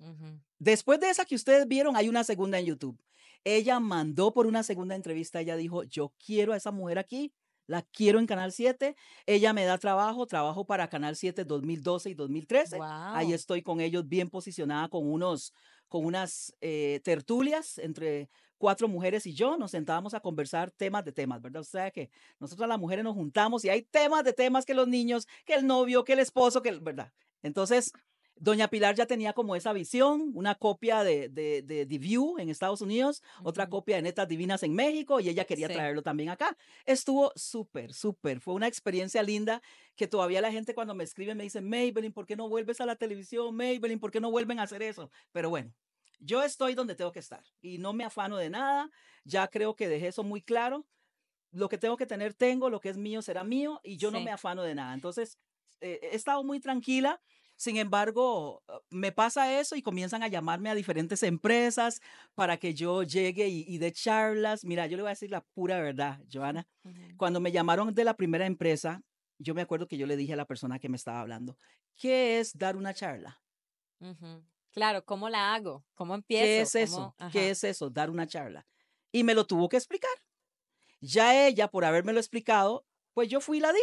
Después 0.57 1.01
de 1.01 1.09
esa 1.09 1.25
que 1.25 1.35
ustedes 1.35 1.67
vieron, 1.67 1.97
hay 1.97 2.07
una 2.07 2.23
segunda 2.23 2.59
en 2.59 2.67
YouTube. 2.67 2.97
Ella 3.43 3.79
mandó 3.79 4.33
por 4.33 4.47
una 4.47 4.63
segunda 4.63 4.95
entrevista, 4.95 5.41
ella 5.41 5.57
dijo, 5.57 5.83
yo 5.83 6.13
quiero 6.25 6.53
a 6.53 6.57
esa 6.57 6.71
mujer 6.71 6.97
aquí, 6.97 7.33
la 7.65 7.81
quiero 7.81 8.19
en 8.19 8.25
Canal 8.25 8.53
7, 8.53 8.95
ella 9.25 9.53
me 9.53 9.65
da 9.65 9.77
trabajo, 9.77 10.25
trabajo 10.25 10.65
para 10.65 10.89
Canal 10.89 11.17
7 11.17 11.43
2012 11.43 12.09
y 12.09 12.13
2013. 12.13 12.79
Ahí 12.81 13.33
estoy 13.33 13.61
con 13.61 13.81
ellos 13.81 14.07
bien 14.07 14.29
posicionada 14.29 14.87
con 14.87 15.11
unos 15.11 15.53
con 15.87 16.05
unas 16.05 16.55
eh, 16.61 16.99
tertulias 17.03 17.77
entre 17.77 18.29
cuatro 18.57 18.87
mujeres 18.87 19.25
y 19.25 19.33
yo, 19.33 19.57
nos 19.57 19.71
sentábamos 19.71 20.13
a 20.13 20.19
conversar 20.19 20.71
temas 20.71 21.05
de 21.05 21.11
temas, 21.11 21.41
¿verdad? 21.41 21.61
O 21.61 21.65
sea 21.65 21.91
que 21.91 22.09
nosotros 22.39 22.67
las 22.67 22.79
mujeres 22.79 23.03
nos 23.03 23.13
juntamos 23.13 23.63
y 23.65 23.69
hay 23.69 23.83
temas 23.83 24.23
de 24.23 24.33
temas 24.33 24.65
que 24.65 24.73
los 24.73 24.87
niños, 24.87 25.27
que 25.45 25.53
el 25.53 25.67
novio, 25.67 26.03
que 26.03 26.13
el 26.13 26.19
esposo, 26.19 26.61
que, 26.61 26.71
¿verdad? 26.71 27.13
Entonces, 27.43 27.93
Doña 28.39 28.67
Pilar 28.67 28.95
ya 28.95 29.05
tenía 29.05 29.33
como 29.33 29.55
esa 29.55 29.73
visión, 29.73 30.31
una 30.35 30.55
copia 30.55 31.03
de, 31.03 31.29
de, 31.29 31.61
de 31.63 31.85
The 31.85 31.97
View 31.97 32.37
en 32.37 32.49
Estados 32.49 32.81
Unidos, 32.81 33.23
otra 33.43 33.67
copia 33.67 33.95
de 33.95 34.03
Netas 34.03 34.27
Divinas 34.27 34.63
en 34.63 34.73
México 34.73 35.19
y 35.19 35.29
ella 35.29 35.45
quería 35.45 35.67
traerlo 35.67 36.03
también 36.03 36.29
acá. 36.29 36.55
Estuvo 36.85 37.31
súper, 37.35 37.93
súper. 37.93 38.39
Fue 38.39 38.53
una 38.53 38.67
experiencia 38.67 39.23
linda 39.23 39.61
que 39.95 40.07
todavía 40.07 40.41
la 40.41 40.51
gente 40.51 40.75
cuando 40.75 40.93
me 40.93 41.03
escribe 41.03 41.33
me 41.35 41.43
dice, 41.43 41.61
Maybelline, 41.61 42.13
¿por 42.13 42.25
qué 42.25 42.35
no 42.35 42.47
vuelves 42.47 42.79
a 42.79 42.85
la 42.85 42.95
televisión? 42.95 43.55
Maybelline, 43.55 43.99
¿por 43.99 44.11
qué 44.11 44.19
no 44.19 44.29
vuelven 44.29 44.59
a 44.59 44.63
hacer 44.63 44.83
eso? 44.83 45.09
Pero 45.31 45.49
bueno, 45.49 45.73
yo 46.19 46.43
estoy 46.43 46.75
donde 46.75 46.95
tengo 46.95 47.11
que 47.11 47.19
estar 47.19 47.43
y 47.61 47.77
no 47.79 47.93
me 47.93 48.03
afano 48.03 48.37
de 48.37 48.49
nada. 48.49 48.89
Ya 49.23 49.47
creo 49.47 49.75
que 49.75 49.87
dejé 49.87 50.07
eso 50.07 50.23
muy 50.23 50.41
claro. 50.41 50.85
Lo 51.51 51.69
que 51.69 51.77
tengo 51.77 51.97
que 51.97 52.05
tener, 52.05 52.33
tengo. 52.33 52.69
Lo 52.69 52.79
que 52.79 52.89
es 52.89 52.97
mío 52.97 53.21
será 53.21 53.43
mío 53.43 53.79
y 53.83 53.97
yo 53.97 54.11
no 54.11 54.19
me 54.21 54.31
afano 54.31 54.63
de 54.63 54.75
nada. 54.75 54.93
Entonces, 54.93 55.37
eh, 55.81 55.99
he 56.01 56.15
estado 56.15 56.43
muy 56.43 56.59
tranquila 56.59 57.21
sin 57.57 57.77
embargo, 57.77 58.63
ah, 58.67 58.79
me 58.91 59.11
pasa 59.11 59.59
eso 59.59 59.75
y 59.75 59.81
comienzan 59.81 60.21
a 60.21 60.27
llamarme 60.27 60.69
a 60.69 60.75
diferentes 60.75 61.23
empresas 61.23 62.01
para 62.35 62.57
que 62.57 62.75
yo 62.75 63.01
llegue 63.01 63.47
y, 63.47 63.77
dé 63.79 63.91
charlas. 63.91 64.63
Mira, 64.63 64.85
yo 64.85 64.95
le 64.95 65.03
voy 65.03 65.09
a 65.09 65.17
decir 65.17 65.31
la 65.31 65.41
pura 65.41 65.81
verdad, 65.81 66.21
Joana. 66.31 66.67
Cuando 67.17 67.39
me 67.39 67.51
llamaron 67.51 67.93
de 67.93 68.03
la 68.03 68.15
primera 68.15 68.45
empresa, 68.45 69.01
yo 69.39 69.55
me 69.55 69.63
acuerdo 69.63 69.87
que 69.87 69.97
yo 69.97 70.05
le 70.05 70.15
dije 70.15 70.33
a 70.33 70.37
la 70.37 70.45
persona 70.45 70.79
que 70.79 70.87
me 70.87 70.97
estaba 70.97 71.19
hablando, 71.19 71.57
¿qué 71.95 72.39
es 72.39 72.55
dar 72.55 72.77
una 72.77 72.93
charla? 72.93 73.41
Claro, 74.71 75.03
¿cómo 75.03 75.27
la 75.27 75.55
hago? 75.55 75.83
¿Cómo 75.95 76.13
empiezo? 76.13 76.45
¿Qué 76.45 76.61
es 76.61 76.75
eso? 76.75 77.15
¿Qué 77.31 77.49
es 77.49 77.63
eso? 77.63 77.89
Dar 77.89 78.11
una 78.11 78.27
charla. 78.27 78.67
Y 79.11 79.23
me 79.23 79.33
lo 79.33 79.47
tuvo 79.47 79.67
que 79.67 79.77
explicar. 79.77 80.11
Ya 81.01 81.47
ella, 81.47 81.67
por 81.69 81.85
habérmelo 81.85 82.19
explicado, 82.19 82.85
pues 83.13 83.29
yo 83.29 83.41
fui 83.41 83.57
y 83.57 83.61
la 83.61 83.73
di. 83.73 83.79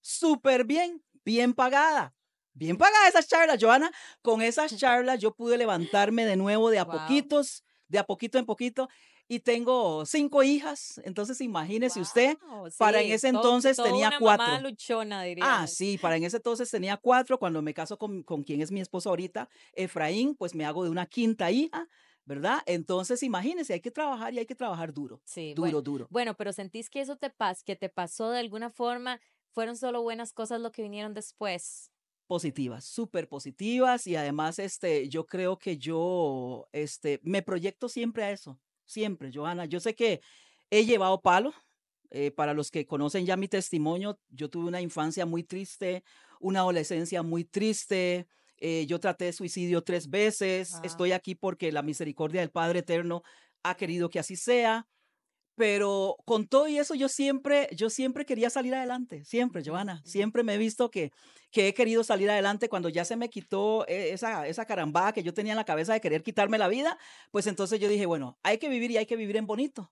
Súper 0.00 0.64
bien, 0.64 1.04
bien 1.24 1.54
pagada 1.54 2.15
bien 2.56 2.76
pagadas 2.76 3.10
esas 3.10 3.28
charlas, 3.28 3.58
Joana. 3.60 3.90
Con 4.22 4.42
esas 4.42 4.76
charlas 4.76 5.20
yo 5.20 5.34
pude 5.34 5.56
levantarme 5.58 6.24
de 6.24 6.36
nuevo 6.36 6.70
de 6.70 6.78
a 6.78 6.86
poquitos, 6.86 7.64
de 7.88 7.98
a 7.98 8.04
poquito 8.04 8.38
en 8.38 8.46
poquito. 8.46 8.88
Y 9.28 9.40
tengo 9.40 10.06
cinco 10.06 10.44
hijas, 10.44 11.00
entonces 11.04 11.40
imagínese 11.40 12.00
usted, 12.00 12.38
para 12.78 13.02
en 13.02 13.10
ese 13.10 13.26
entonces 13.26 13.76
tenía 13.76 14.12
cuatro. 14.20 14.46
Mamá 14.46 14.60
luchona, 14.60 15.24
diría. 15.24 15.62
Ah, 15.62 15.66
sí, 15.66 15.98
para 15.98 16.16
en 16.16 16.22
ese 16.22 16.36
entonces 16.36 16.70
tenía 16.70 16.96
cuatro. 16.96 17.36
Cuando 17.36 17.60
me 17.60 17.74
caso 17.74 17.98
con, 17.98 18.22
con 18.22 18.44
quien 18.44 18.62
es 18.62 18.70
mi 18.70 18.80
esposo 18.80 19.10
ahorita, 19.10 19.48
Efraín, 19.72 20.36
pues 20.36 20.54
me 20.54 20.64
hago 20.64 20.84
de 20.84 20.90
una 20.90 21.06
quinta 21.06 21.50
hija. 21.50 21.88
¿verdad? 22.24 22.58
Entonces, 22.66 23.22
imagínese, 23.22 23.72
hay 23.72 23.80
que 23.80 23.92
trabajar 23.92 24.34
y 24.34 24.40
hay 24.40 24.46
que 24.46 24.56
trabajar 24.56 24.92
duro. 24.92 25.22
Sí, 25.24 25.54
duro, 25.54 25.80
duro. 25.80 26.08
Bueno, 26.10 26.36
pero 26.36 26.52
sentís 26.52 26.90
que 26.90 27.00
eso 27.00 27.14
te 27.14 27.30
pas 27.30 27.62
que 27.62 27.76
te 27.76 27.88
pasó 27.88 28.30
de 28.30 28.40
alguna 28.40 28.68
forma, 28.68 29.20
fueron 29.52 29.76
solo 29.76 30.02
buenas 30.02 30.32
cosas 30.32 30.60
lo 30.60 30.72
que 30.72 30.82
vinieron 30.82 31.14
después 31.14 31.92
positivas, 32.26 32.84
súper 32.84 33.28
positivas 33.28 34.06
y 34.06 34.16
además 34.16 34.58
este, 34.58 35.08
yo 35.08 35.26
creo 35.26 35.58
que 35.58 35.78
yo 35.78 36.68
este, 36.72 37.20
me 37.22 37.42
proyecto 37.42 37.88
siempre 37.88 38.24
a 38.24 38.30
eso, 38.30 38.58
siempre, 38.84 39.30
Joana. 39.32 39.64
Yo 39.64 39.80
sé 39.80 39.94
que 39.94 40.20
he 40.70 40.84
llevado 40.84 41.20
palo. 41.20 41.52
Eh, 42.10 42.30
para 42.30 42.54
los 42.54 42.70
que 42.70 42.86
conocen 42.86 43.26
ya 43.26 43.36
mi 43.36 43.48
testimonio, 43.48 44.20
yo 44.28 44.48
tuve 44.48 44.68
una 44.68 44.80
infancia 44.80 45.26
muy 45.26 45.42
triste, 45.42 46.04
una 46.38 46.60
adolescencia 46.60 47.24
muy 47.24 47.44
triste. 47.44 48.28
Eh, 48.58 48.86
yo 48.86 49.00
traté 49.00 49.32
suicidio 49.32 49.82
tres 49.82 50.08
veces. 50.08 50.78
Estoy 50.84 51.12
aquí 51.12 51.34
porque 51.34 51.72
la 51.72 51.82
misericordia 51.82 52.42
del 52.42 52.50
Padre 52.50 52.78
Eterno 52.78 53.22
ha 53.64 53.76
querido 53.76 54.08
que 54.08 54.20
así 54.20 54.36
sea. 54.36 54.86
Pero 55.56 56.16
con 56.26 56.46
todo 56.46 56.68
y 56.68 56.78
eso 56.78 56.94
yo 56.94 57.08
siempre, 57.08 57.68
yo 57.74 57.88
siempre 57.88 58.26
quería 58.26 58.50
salir 58.50 58.74
adelante, 58.74 59.24
siempre, 59.24 59.62
Joana. 59.64 60.02
Siempre 60.04 60.42
me 60.42 60.54
he 60.54 60.58
visto 60.58 60.90
que, 60.90 61.12
que 61.50 61.68
he 61.68 61.74
querido 61.74 62.04
salir 62.04 62.30
adelante 62.30 62.68
cuando 62.68 62.90
ya 62.90 63.06
se 63.06 63.16
me 63.16 63.30
quitó 63.30 63.86
e, 63.88 64.12
esa, 64.12 64.46
esa 64.46 64.66
carambada 64.66 65.12
que 65.12 65.22
yo 65.22 65.32
tenía 65.32 65.52
en 65.52 65.56
la 65.56 65.64
cabeza 65.64 65.94
de 65.94 66.00
querer 66.00 66.22
quitarme 66.22 66.58
la 66.58 66.68
vida, 66.68 66.98
pues 67.30 67.46
entonces 67.46 67.80
yo 67.80 67.88
dije, 67.88 68.04
bueno, 68.04 68.38
hay 68.42 68.58
que 68.58 68.68
vivir 68.68 68.90
y 68.90 68.98
hay 68.98 69.06
que 69.06 69.16
vivir 69.16 69.36
en 69.38 69.46
bonito. 69.46 69.90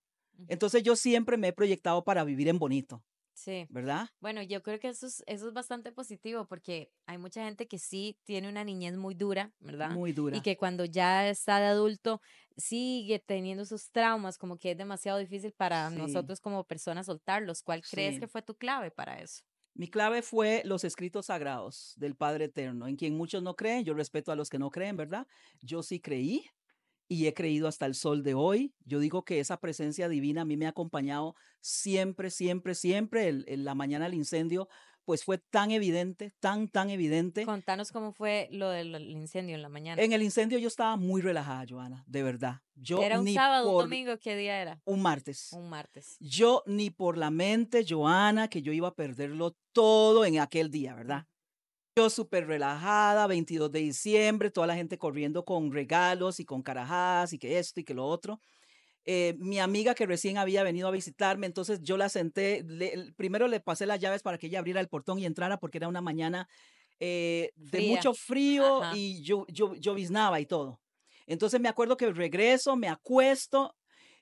Entonces 0.49 0.83
yo 0.83 0.97
siempre 0.97 1.39
me 1.39 1.49
he 1.49 1.53
proyectado 1.53 2.05
para 2.05 2.25
vivir 2.25 2.49
en 2.49 2.59
bonito. 2.59 3.03
Sí. 3.35 3.67
¿verdad? 3.69 4.09
Bueno, 4.21 4.43
yo 4.43 4.63
creo 4.63 4.79
que 4.79 4.89
eso 4.89 5.07
es, 5.07 5.23
eso 5.27 5.49
es 5.49 5.53
bastante 5.53 5.93
positivo 5.93 6.47
porque 6.47 6.93
hay 7.07 7.19
mucha 7.19 7.45
gente 7.45 7.67
que 7.67 7.79
sí 7.79 8.17
tiene 8.25 8.49
una 8.49 8.65
niñez 8.65 8.97
muy 8.97 9.15
dura, 9.15 9.53
¿verdad? 9.59 9.91
Muy 9.91 10.13
dura. 10.13 10.37
Y 10.37 10.41
que 10.41 10.57
cuando 10.57 10.85
ya 10.85 11.29
está 11.29 11.59
de 11.59 11.67
adulto 11.67 12.21
sigue 12.57 13.19
teniendo 13.19 13.65
sus 13.65 13.91
traumas, 13.91 14.39
como 14.39 14.57
que 14.59 14.71
es 14.71 14.79
demasiado 14.79 15.19
difícil 15.19 15.53
para 15.53 15.91
Sí. 15.91 15.97
nosotros 15.97 16.41
como 16.41 16.65
personas 16.65 17.07
soltarlos. 17.07 17.63
¿Cuál 17.63 17.83
crees 17.83 18.15
Sí. 18.15 18.21
que 18.21 18.29
fue 18.29 18.43
tu 18.43 18.55
clave 18.57 18.91
para 18.91 19.21
eso? 19.21 19.43
Mi 19.75 19.89
clave 19.89 20.23
fue 20.23 20.63
los 20.65 20.85
escritos 20.85 21.27
sagrados 21.27 21.95
del 21.97 22.15
Padre 22.15 22.45
Eterno, 22.45 22.87
en 22.87 22.95
quien 22.95 23.17
muchos 23.17 23.43
no 23.43 23.57
creen. 23.57 23.85
Yo 23.85 23.93
respeto 23.95 24.31
a 24.31 24.37
los 24.37 24.49
que 24.49 24.61
no 24.61 24.71
creen, 24.71 24.97
¿verdad? 24.97 25.27
Yo 25.61 25.83
sí 25.83 25.99
creí 25.99 26.47
y 27.09 27.27
he 27.27 27.35
creído 27.35 27.69
hasta 27.69 27.87
el 27.87 27.95
sol 27.95 28.23
de 28.23 28.35
hoy. 28.35 28.75
Yo 28.85 28.99
digo 28.99 29.25
que 29.25 29.41
esa 29.41 29.59
presencia 29.61 30.09
divina 30.09 30.43
a 30.43 30.45
mí 30.45 30.57
me 30.57 30.67
ha 30.67 30.71
acompañado 30.71 31.35
siempre, 31.61 32.31
siempre, 32.31 32.75
siempre. 32.75 33.29
El- 33.29 33.45
el- 33.49 33.65
la 33.65 33.75
mañana 33.75 34.05
del 34.07 34.15
incendio, 34.15 34.69
pues 35.05 35.23
fue 35.23 35.37
tan 35.37 35.71
evidente, 35.71 36.33
tan, 36.41 36.67
tan 36.69 36.89
evidente. 36.89 37.45
Contanos 37.45 37.93
cómo 37.93 38.13
fue 38.13 38.49
lo 38.51 38.71
del 38.71 38.95
el 38.95 39.11
incendio 39.11 39.55
en 39.55 39.61
la 39.61 39.69
mañana. 39.69 40.01
En 40.03 40.13
el 40.15 40.23
incendio 40.23 40.59
yo 40.59 40.69
estaba 40.69 40.97
muy 40.97 41.21
relajada, 41.21 41.67
Joana, 41.69 42.05
de 42.07 42.23
verdad. 42.23 42.63
Yo 42.75 43.03
¿Era 43.03 43.19
un 43.19 43.27
ni 43.27 43.35
sábado, 43.35 43.69
un 43.69 43.75
por 43.75 43.85
domingo? 43.85 44.19
¿Qué 44.19 44.35
día 44.35 44.61
era? 44.63 44.81
un 44.87 45.03
martes. 45.03 45.53
Un 45.53 45.69
martes. 45.69 46.17
Yo 46.21 46.63
ni 46.67 46.89
por 46.89 47.19
la 47.19 47.31
mente, 47.31 47.85
Joana, 47.87 48.49
que 48.49 48.63
yo 48.63 48.73
iba 48.73 48.89
a 48.89 48.95
perderlo 48.95 49.57
todo 49.73 50.25
en 50.25 50.39
aquel 50.39 50.71
día, 50.71 50.95
¿verdad? 50.95 51.27
Yo 51.97 52.11
súper 52.11 52.49
relajada, 52.49 53.29
22 53.29 53.71
de 53.71 53.79
diciembre, 53.79 54.51
toda 54.51 54.67
la 54.67 54.75
gente 54.75 54.99
corriendo 54.99 55.45
con 55.45 55.71
regalos 55.71 56.41
y 56.41 56.45
con 56.45 56.61
carajadas 56.61 57.33
y 57.33 57.39
que 57.39 57.61
esto 57.61 57.79
y 57.79 57.85
que 57.85 57.95
lo 57.95 58.05
otro. 58.05 58.41
Eh, 59.05 59.37
mi 59.39 59.61
amiga 59.61 59.95
que 59.95 60.05
recién 60.05 60.37
había 60.37 60.65
venido 60.65 60.89
a 60.89 60.91
visitarme, 60.91 61.47
entonces 61.47 61.83
yo 61.83 61.97
la 61.97 62.09
senté, 62.09 62.65
le- 62.67 63.13
primero 63.17 63.47
le 63.47 63.61
pasé 63.61 63.87
las 63.87 64.01
llaves 64.01 64.23
para 64.23 64.39
que 64.39 64.49
ella 64.49 64.59
abriera 64.59 64.81
el 64.81 64.89
portón 64.89 65.21
y 65.21 65.25
entrara 65.27 65.59
porque 65.59 65.79
era 65.79 65.87
una 65.87 66.01
mañana 66.01 66.49
eh, 66.99 67.53
de 67.55 67.83
mucho 67.83 68.13
frío 68.13 68.83
Ajá. 68.83 68.97
y 68.97 69.23
yo, 69.23 69.47
yo, 69.49 69.75
lloviznaba 69.77 70.41
y 70.41 70.47
todo. 70.47 70.81
Entonces 71.29 71.61
me 71.61 71.69
acuerdo 71.69 71.97
que 71.97 72.13
regreso, 72.13 72.75
me 72.75 72.89
acuesto 72.89 73.77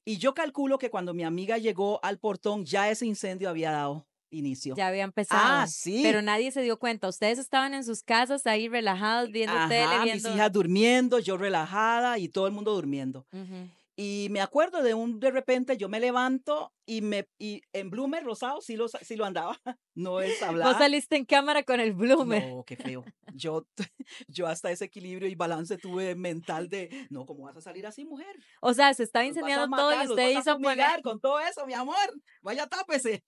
y 0.04 0.18
yo 0.18 0.34
calculo 0.34 0.76
que 0.76 0.90
cuando 0.90 1.14
mi 1.14 1.24
amiga 1.24 1.56
llegó 1.56 2.04
al 2.04 2.18
portón 2.18 2.66
ya 2.66 2.90
ese 2.90 3.06
incendio 3.06 3.48
había 3.48 3.70
dado 3.70 4.06
inicio. 4.32 4.74
Ya 4.74 4.88
había 4.88 5.04
empezado. 5.04 5.40
Ah, 5.44 5.66
sí. 5.66 6.00
Pero 6.02 6.22
nadie 6.22 6.50
se 6.50 6.62
dio 6.62 6.78
cuenta. 6.78 7.08
Ustedes 7.08 7.38
estaban 7.38 7.74
en 7.74 7.84
sus 7.84 8.02
casas 8.02 8.46
ahí 8.46 8.68
relajados, 8.68 9.30
viendo 9.30 9.54
tele, 9.68 9.82
Ajá, 9.82 10.04
viendo. 10.04 10.28
mis 10.28 10.36
hijas 10.36 10.52
durmiendo, 10.52 11.18
yo 11.20 11.36
relajada 11.36 12.18
y 12.18 12.28
todo 12.28 12.46
el 12.46 12.52
mundo 12.52 12.72
durmiendo. 12.74 13.26
Ujú. 13.32 13.68
Y 13.94 14.28
me 14.30 14.40
acuerdo 14.40 14.82
de 14.82 14.94
un, 14.94 15.20
de 15.20 15.30
repente 15.30 15.76
yo 15.76 15.88
me 15.88 16.00
levanto 16.00 16.72
y 16.86 17.02
me, 17.02 17.28
y 17.38 17.60
en 17.74 17.90
Bloomer 17.90 18.24
rosado 18.24 18.62
sí 18.62 18.74
lo, 18.74 18.88
sí 18.88 19.16
lo 19.16 19.26
andaba, 19.26 19.60
no 19.94 20.22
es 20.22 20.42
hablar. 20.42 20.68
Vos 20.68 20.78
saliste 20.78 21.16
en 21.16 21.26
cámara 21.26 21.62
con 21.62 21.78
el 21.78 21.92
Bloomer. 21.92 22.42
No, 22.48 22.64
qué 22.64 22.76
feo. 22.76 23.04
Yo, 23.34 23.66
yo 24.28 24.46
hasta 24.46 24.70
ese 24.70 24.86
equilibrio 24.86 25.28
y 25.28 25.34
balance 25.34 25.76
tuve 25.76 26.14
mental 26.14 26.70
de, 26.70 27.06
no, 27.10 27.26
¿cómo 27.26 27.44
vas 27.44 27.56
a 27.58 27.60
salir 27.60 27.86
así, 27.86 28.06
mujer? 28.06 28.34
O 28.62 28.72
sea, 28.72 28.94
se 28.94 29.02
estaba 29.02 29.26
incendiando 29.26 29.76
todo 29.76 30.02
y 30.02 30.08
usted 30.08 30.38
hizo 30.38 30.58
poner. 30.58 31.02
con 31.02 31.20
todo 31.20 31.38
eso, 31.40 31.66
mi 31.66 31.74
amor. 31.74 31.96
Vaya, 32.40 32.66
tápese. 32.66 33.22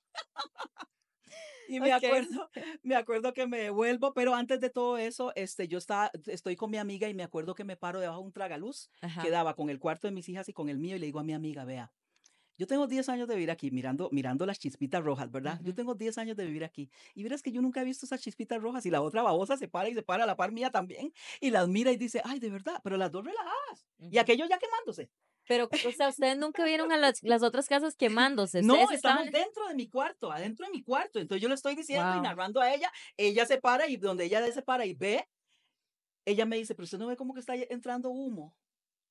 Y 1.67 1.81
me 1.81 1.93
Ok. 1.93 1.93
acuerdo, 1.93 2.51
me 2.83 2.95
acuerdo 2.97 3.33
que 3.33 3.47
me 3.47 3.59
devuelvo, 3.59 4.13
pero 4.15 4.35
antes 4.35 4.61
de 4.61 4.71
todo 4.71 4.99
eso, 4.99 5.33
este, 5.37 5.69
yo 5.69 5.79
estaba, 5.79 6.11
estoy 6.27 6.57
con 6.57 6.71
mi 6.71 6.79
amiga 6.79 7.09
y 7.09 7.15
me 7.15 7.23
acuerdo 7.23 7.55
que 7.55 7.65
me 7.65 7.77
paro 7.77 8.01
debajo 8.01 8.21
de 8.21 8.27
un 8.27 8.33
tragaluz 8.33 8.91
Ajá. 9.03 9.25
que 9.25 9.31
daba 9.31 9.55
con 9.55 9.71
el 9.71 9.79
cuarto 9.79 10.07
de 10.07 10.13
mis 10.13 10.29
hijas 10.29 10.49
y 10.49 10.53
con 10.53 10.69
el 10.69 10.79
mío 10.79 10.97
y 10.97 10.99
le 10.99 11.07
digo 11.07 11.21
a 11.21 11.25
mi 11.25 11.33
amiga, 11.33 11.65
vea, 11.65 11.93
yo 12.59 12.67
tengo 12.67 12.87
10 12.87 13.09
años 13.09 13.29
de 13.29 13.35
vivir 13.35 13.51
aquí 13.51 13.71
mirando, 13.73 14.11
mirando 14.13 14.47
las 14.47 14.59
chispitas 14.61 15.03
rojas, 15.05 15.31
¿verdad? 15.31 15.61
Yo 15.63 15.73
Ujú. 15.73 15.75
tengo 15.75 15.95
10 15.95 16.19
años 16.19 16.37
de 16.37 16.47
vivir 16.47 16.65
aquí 16.65 16.91
y 17.15 17.23
verás 17.25 17.43
que 17.43 17.53
yo 17.53 17.63
nunca 17.63 17.83
he 17.83 17.85
visto 17.85 18.07
esas 18.07 18.21
chispitas 18.23 18.63
rojas 18.63 18.87
y 18.87 18.91
la 18.91 19.03
otra 19.03 19.23
babosa 19.23 19.57
se 19.57 19.69
para 19.69 19.89
y 19.89 19.95
se 19.95 20.03
para 20.03 20.25
a 20.25 20.27
la 20.27 20.37
par 20.37 20.53
mía 20.53 20.71
también 20.71 21.13
y 21.41 21.51
las 21.51 21.69
mira 21.69 21.93
y 21.93 21.97
dice, 21.97 22.21
ay, 22.25 22.41
de 22.41 22.51
verdad, 22.51 22.81
pero 22.85 22.97
las 22.97 23.11
dos 23.13 23.25
relajadas 23.25 23.87
y 24.11 24.19
Ujú. 24.19 24.21
aquello 24.21 24.47
ya 24.49 24.59
quemándose. 24.59 25.11
Pero, 25.47 25.69
o 25.87 25.93
sea, 25.93 26.09
ustedes 26.09 26.39
nunca 26.39 26.65
vieron 26.65 26.91
a 26.93 26.97
las, 26.97 27.23
las 27.23 27.43
otras 27.43 27.69
casas 27.69 27.97
quemándose. 27.97 28.63
No, 28.63 28.75
estamos 28.75 28.93
estaban. 28.95 29.31
dentro 29.31 29.69
de 29.69 29.75
mi 29.75 29.89
cuarto, 29.89 30.33
adentro 30.33 30.65
de 30.67 30.73
mi 30.73 30.83
cuarto. 30.83 31.19
Entonces 31.19 31.43
yo 31.43 31.49
le 31.49 31.55
estoy 31.55 31.75
diciendo 31.77 32.11
y 32.13 32.15
Wow. 32.15 32.23
narrando 32.23 32.61
a 32.61 32.73
ella, 32.73 32.91
ella 33.17 33.45
se 33.47 33.59
para 33.61 33.87
y 33.89 33.97
donde 33.97 34.25
ella 34.25 34.51
se 34.53 34.63
para 34.63 34.87
y 34.87 34.95
ve, 34.95 35.29
ella 36.25 36.47
me 36.47 36.57
dice, 36.57 36.75
pero 36.75 36.85
usted 36.85 36.99
no 36.99 37.07
ve 37.07 37.17
cómo 37.17 37.35
que 37.35 37.41
está 37.41 37.55
entrando 37.55 38.11
humo. 38.11 38.57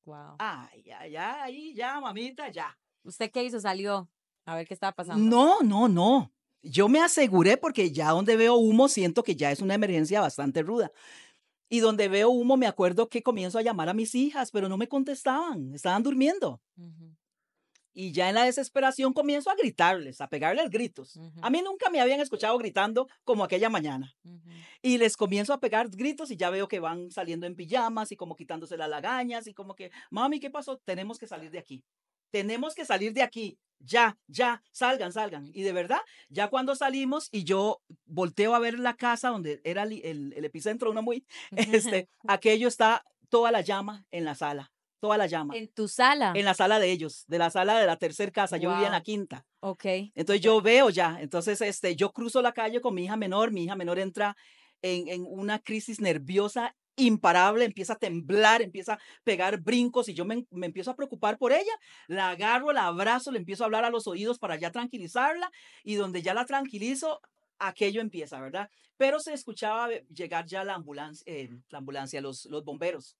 Wow. 0.05 0.35
Ay, 0.39 0.83
ya, 0.83 1.07
ya, 1.07 1.43
ahí, 1.43 1.73
ya, 1.75 1.99
mamita, 2.01 2.49
ya. 2.49 2.77
¿Usted 3.03 3.31
qué 3.31 3.43
hizo? 3.43 3.59
Salió 3.59 4.09
a 4.45 4.55
ver 4.55 4.67
qué 4.67 4.73
estaba 4.73 4.91
pasando. 4.93 5.23
No, 5.23 5.61
no, 5.61 5.87
no. 5.87 6.33
Yo 6.63 6.87
me 6.87 7.01
aseguré 7.01 7.57
porque 7.57 7.91
ya 7.91 8.09
donde 8.11 8.35
veo 8.37 8.55
humo 8.55 8.87
siento 8.87 9.21
que 9.23 9.35
ya 9.35 9.51
es 9.51 9.59
una 9.61 9.73
emergencia 9.75 10.21
bastante 10.21 10.61
ruda. 10.63 10.91
Y 11.73 11.79
donde 11.79 12.07
veo 12.07 12.29
humo 12.29 12.55
me 12.55 12.67
acuerdo 12.67 13.09
que 13.09 13.23
comienzo 13.23 13.57
a 13.57 13.63
llamar 13.63 13.89
a 13.89 13.95
mis 13.95 14.13
hijas, 14.13 14.51
pero 14.51 14.69
no 14.69 14.77
me 14.77 14.87
contestaban, 14.87 15.73
estaban 15.73 16.03
durmiendo. 16.03 16.61
Y 17.95 18.11
ya 18.11 18.29
en 18.29 18.35
la 18.35 18.43
desesperación 18.43 19.11
comienzo 19.11 19.49
a 19.49 19.55
gritarles, 19.55 20.21
a 20.21 20.27
pegarles 20.27 20.69
gritos. 20.69 21.19
A 21.41 21.49
mí 21.49 21.63
nunca 21.63 21.89
me 21.89 21.99
habían 21.99 22.19
escuchado 22.19 22.55
gritando 22.59 23.07
como 23.23 23.43
aquella 23.43 23.71
mañana. 23.71 24.15
Y 24.83 24.99
les 24.99 25.17
comienzo 25.17 25.51
a 25.51 25.59
pegar 25.59 25.89
gritos 25.89 26.29
y 26.29 26.37
ya 26.37 26.51
veo 26.51 26.67
que 26.67 26.79
van 26.79 27.09
saliendo 27.09 27.47
en 27.47 27.55
pijamas 27.55 28.11
y 28.11 28.17
como 28.17 28.35
quitándose 28.35 28.77
las 28.77 28.89
lagañas 28.89 29.47
y 29.47 29.55
como 29.55 29.73
que, 29.73 29.89
mami, 30.11 30.39
¿qué 30.39 30.51
pasó? 30.51 30.77
Tenemos 30.85 31.17
que 31.17 31.25
salir 31.25 31.49
de 31.49 31.57
aquí. 31.57 31.83
Tenemos 32.29 32.75
que 32.75 32.85
salir 32.85 33.13
de 33.13 33.23
aquí. 33.23 33.57
Ya, 33.85 34.17
ya, 34.27 34.63
salgan, 34.71 35.11
salgan. 35.11 35.49
Y 35.53 35.63
de 35.63 35.73
verdad, 35.73 35.99
ya 36.29 36.47
cuando 36.47 36.73
salimos 36.75 37.27
y 37.31 37.43
yo 37.43 37.81
volteo 38.05 38.55
a 38.55 38.59
ver 38.59 38.79
la 38.79 38.95
casa 38.95 39.29
donde 39.29 39.59
era 39.65 39.83
el, 39.83 39.93
el- 40.05 40.33
el 40.33 40.45
epicentro, 40.45 40.89
uno 40.91 41.01
muy, 41.01 41.25
este, 42.01 42.07
aquello 42.27 42.67
está 42.69 43.03
toda 43.29 43.51
la 43.51 43.59
llama 43.61 44.05
en 44.11 44.23
la 44.23 44.35
sala, 44.35 44.71
toda 45.01 45.17
la 45.17 45.27
llama. 45.27 45.55
En 45.57 45.67
tu 45.67 45.87
sala. 45.89 46.31
En 46.35 46.45
la 46.45 46.53
sala 46.53 46.79
de 46.79 46.91
ellos, 46.91 47.25
de 47.27 47.37
la 47.39 47.49
sala 47.49 47.77
de 47.79 47.85
la 47.85 47.97
tercer 47.97 48.31
casa. 48.31 48.55
Yo 48.57 48.69
vivía 48.69 48.85
en 48.85 48.91
la 48.93 48.99
Wow. 48.99 49.03
quinta. 49.03 49.45
Ok. 49.59 49.85
Entonces 50.15 50.41
yo 50.41 50.61
veo 50.61 50.89
ya, 50.89 51.17
entonces 51.19 51.59
este, 51.61 51.95
yo 51.97 52.11
cruzo 52.13 52.41
la 52.41 52.53
calle 52.53 52.79
con 52.79 52.93
mi 52.95 53.03
hija 53.03 53.17
menor, 53.17 53.51
mi 53.51 53.63
hija 53.65 53.75
menor 53.75 53.99
entra 53.99 54.37
en, 54.81 55.07
en 55.09 55.25
una 55.27 55.59
crisis 55.59 55.99
nerviosa 55.99 56.75
imparable, 56.95 57.65
empieza 57.65 57.93
a 57.93 57.97
temblar, 57.99 58.61
empieza 58.61 58.93
a 58.93 58.99
pegar 59.23 59.61
brincos 59.61 60.09
y 60.09 60.13
yo 60.13 60.25
me, 60.25 60.45
me 60.51 60.67
empiezo 60.67 60.91
a 60.91 60.95
preocupar 60.95 61.37
por 61.37 61.51
ella, 61.51 61.71
la 62.07 62.29
agarro, 62.29 62.71
la 62.73 62.87
abrazo, 62.87 63.31
le 63.31 63.39
empiezo 63.39 63.63
a 63.63 63.65
hablar 63.65 63.85
a 63.85 63.89
los 63.89 64.07
oídos 64.07 64.39
para 64.39 64.55
ya 64.57 64.71
tranquilizarla 64.71 65.51
y 65.83 65.95
donde 65.95 66.21
ya 66.21 66.33
la 66.33 66.45
tranquilizo, 66.45 67.21
aquello 67.59 68.01
empieza, 68.01 68.39
¿verdad? 68.39 68.69
Pero 68.97 69.19
se 69.19 69.33
escuchaba 69.33 69.89
llegar 70.13 70.45
ya 70.45 70.63
la 70.63 70.75
ambulancia, 70.75 71.23
eh, 71.25 71.49
la 71.69 71.79
ambulancia, 71.79 72.21
los, 72.21 72.45
los 72.45 72.63
bomberos. 72.63 73.17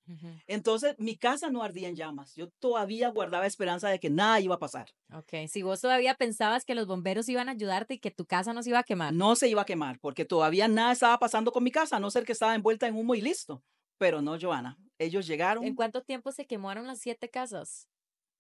Entonces 0.48 0.96
mi 1.00 1.18
casa 1.18 1.50
no 1.50 1.64
ardía 1.64 1.88
en 1.90 1.96
llamas, 1.96 2.36
yo 2.36 2.50
todavía 2.60 3.10
guardaba 3.10 3.48
esperanza 3.48 3.90
de 3.90 4.00
que 4.00 4.10
nada 4.10 4.40
iba 4.40 4.56
a 4.56 4.60
pasar. 4.60 4.90
Ok. 5.14 5.48
Si 5.48 5.62
vos 5.62 5.82
todavía 5.82 6.16
pensabas 6.16 6.66
que 6.66 6.76
los 6.76 6.88
bomberos 6.88 7.28
iban 7.30 7.50
a 7.50 7.54
ayudarte 7.54 7.96
y 7.96 8.00
que 8.00 8.12
tu 8.12 8.26
casa 8.26 8.54
no 8.54 8.64
se 8.64 8.70
iba 8.70 8.80
a 8.80 8.84
quemar. 8.84 9.14
no 9.14 9.36
se 9.36 9.50
iba 9.50 9.62
a 9.62 9.66
quemar, 9.66 10.00
porque 10.00 10.26
todavía 10.26 10.68
nada 10.68 10.92
estaba 10.92 11.18
pasando 11.20 11.52
con 11.52 11.64
mi 11.64 11.72
casa, 11.72 11.98
a 11.98 12.00
no 12.00 12.12
ser 12.12 12.26
que 12.26 12.32
estaba 12.32 12.56
envuelta 12.56 12.88
en 12.88 12.96
humo 12.96 13.16
y 13.16 13.22
listo. 13.22 13.64
Pero 13.98 14.22
no, 14.22 14.38
Joana. 14.40 14.78
Ellos 14.98 15.28
llegaron, 15.28 15.64
¿En 15.64 15.76
cuánto 15.76 16.04
tiempo 16.04 16.32
se 16.32 16.46
quemaron 16.46 16.88
las 16.88 17.00
siete 17.00 17.30
casas? 17.30 17.88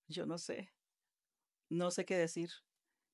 yo 0.07 0.25
no 0.25 0.37
sé, 0.37 0.71
no 1.69 1.91
sé 1.91 2.05
qué 2.05 2.15
decir, 2.15 2.51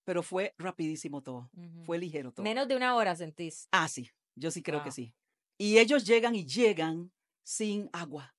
pero 0.09 0.23
fue 0.23 0.55
rapidísimo 0.57 1.21
todo, 1.21 1.51
fue 1.85 1.99
ligero 1.99 2.31
todo. 2.31 2.43
Menos 2.43 2.67
de 2.67 2.75
una 2.75 2.95
hora 2.95 3.15
sentís. 3.15 3.67
Ah, 3.71 3.87
sí, 3.87 4.09
yo 4.33 4.49
sí 4.49 4.63
creo 4.63 4.81
que 4.81 4.91
sí. 4.91 5.13
Y 5.59 5.77
ellos 5.77 6.03
llegan 6.03 6.33
y 6.33 6.47
llegan 6.47 7.11
sin 7.43 7.91
agua. 7.93 8.35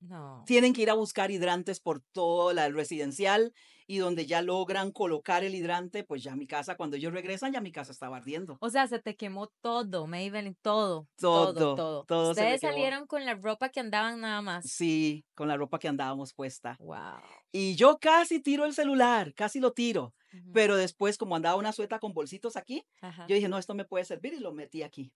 No. 0.00 0.44
Tienen 0.46 0.72
que 0.72 0.82
ir 0.82 0.90
a 0.90 0.94
buscar 0.94 1.30
hidrantes 1.30 1.80
por 1.80 2.00
todo 2.12 2.52
la- 2.52 2.66
el 2.66 2.74
residencial 2.74 3.52
y 3.86 3.98
donde 3.98 4.26
ya 4.26 4.42
logran 4.42 4.92
colocar 4.92 5.44
el 5.44 5.54
hidrante, 5.54 6.04
pues 6.04 6.22
ya 6.22 6.36
mi 6.36 6.46
casa, 6.46 6.76
cuando 6.76 6.96
ellos 6.96 7.12
regresan, 7.12 7.52
ya 7.52 7.60
mi 7.60 7.72
casa 7.72 7.90
estaba 7.90 8.18
ardiendo. 8.18 8.58
O 8.60 8.68
sea, 8.70 8.86
se 8.86 8.98
te 8.98 9.16
quemó 9.16 9.48
todo, 9.62 10.06
Maybelline, 10.06 10.56
todo. 10.62 11.08
Todo, 11.16 11.54
Todo, 11.54 11.74
todo. 11.74 12.04
todo 12.04 12.30
Ustedes 12.30 12.60
salieron 12.60 13.06
con 13.06 13.24
la 13.24 13.34
ropa 13.34 13.70
que 13.70 13.80
andaban 13.80 14.20
nada 14.20 14.42
más. 14.42 14.70
Sí, 14.70 15.24
con 15.34 15.48
la 15.48 15.56
ropa 15.56 15.78
que 15.78 15.88
andábamos 15.88 16.34
puesta. 16.34 16.76
Wow. 16.80 16.98
Y 17.50 17.76
yo 17.76 17.98
casi 17.98 18.40
tiro 18.40 18.66
el 18.66 18.74
celular, 18.74 19.32
casi 19.34 19.58
lo 19.58 19.72
tiro. 19.72 20.14
Ujú, 20.34 20.52
Pero 20.52 20.76
después, 20.76 21.16
como 21.16 21.34
andaba 21.34 21.56
una 21.56 21.72
sueta 21.72 21.98
con 21.98 22.12
bolsitos 22.12 22.56
aquí, 22.56 22.84
ajá. 23.00 23.26
yo 23.26 23.34
dije, 23.34 23.48
no, 23.48 23.56
esto 23.56 23.74
me 23.74 23.86
puede 23.86 24.04
servir 24.04 24.34
y 24.34 24.38
lo 24.40 24.52
metí 24.52 24.82
aquí. 24.82 25.10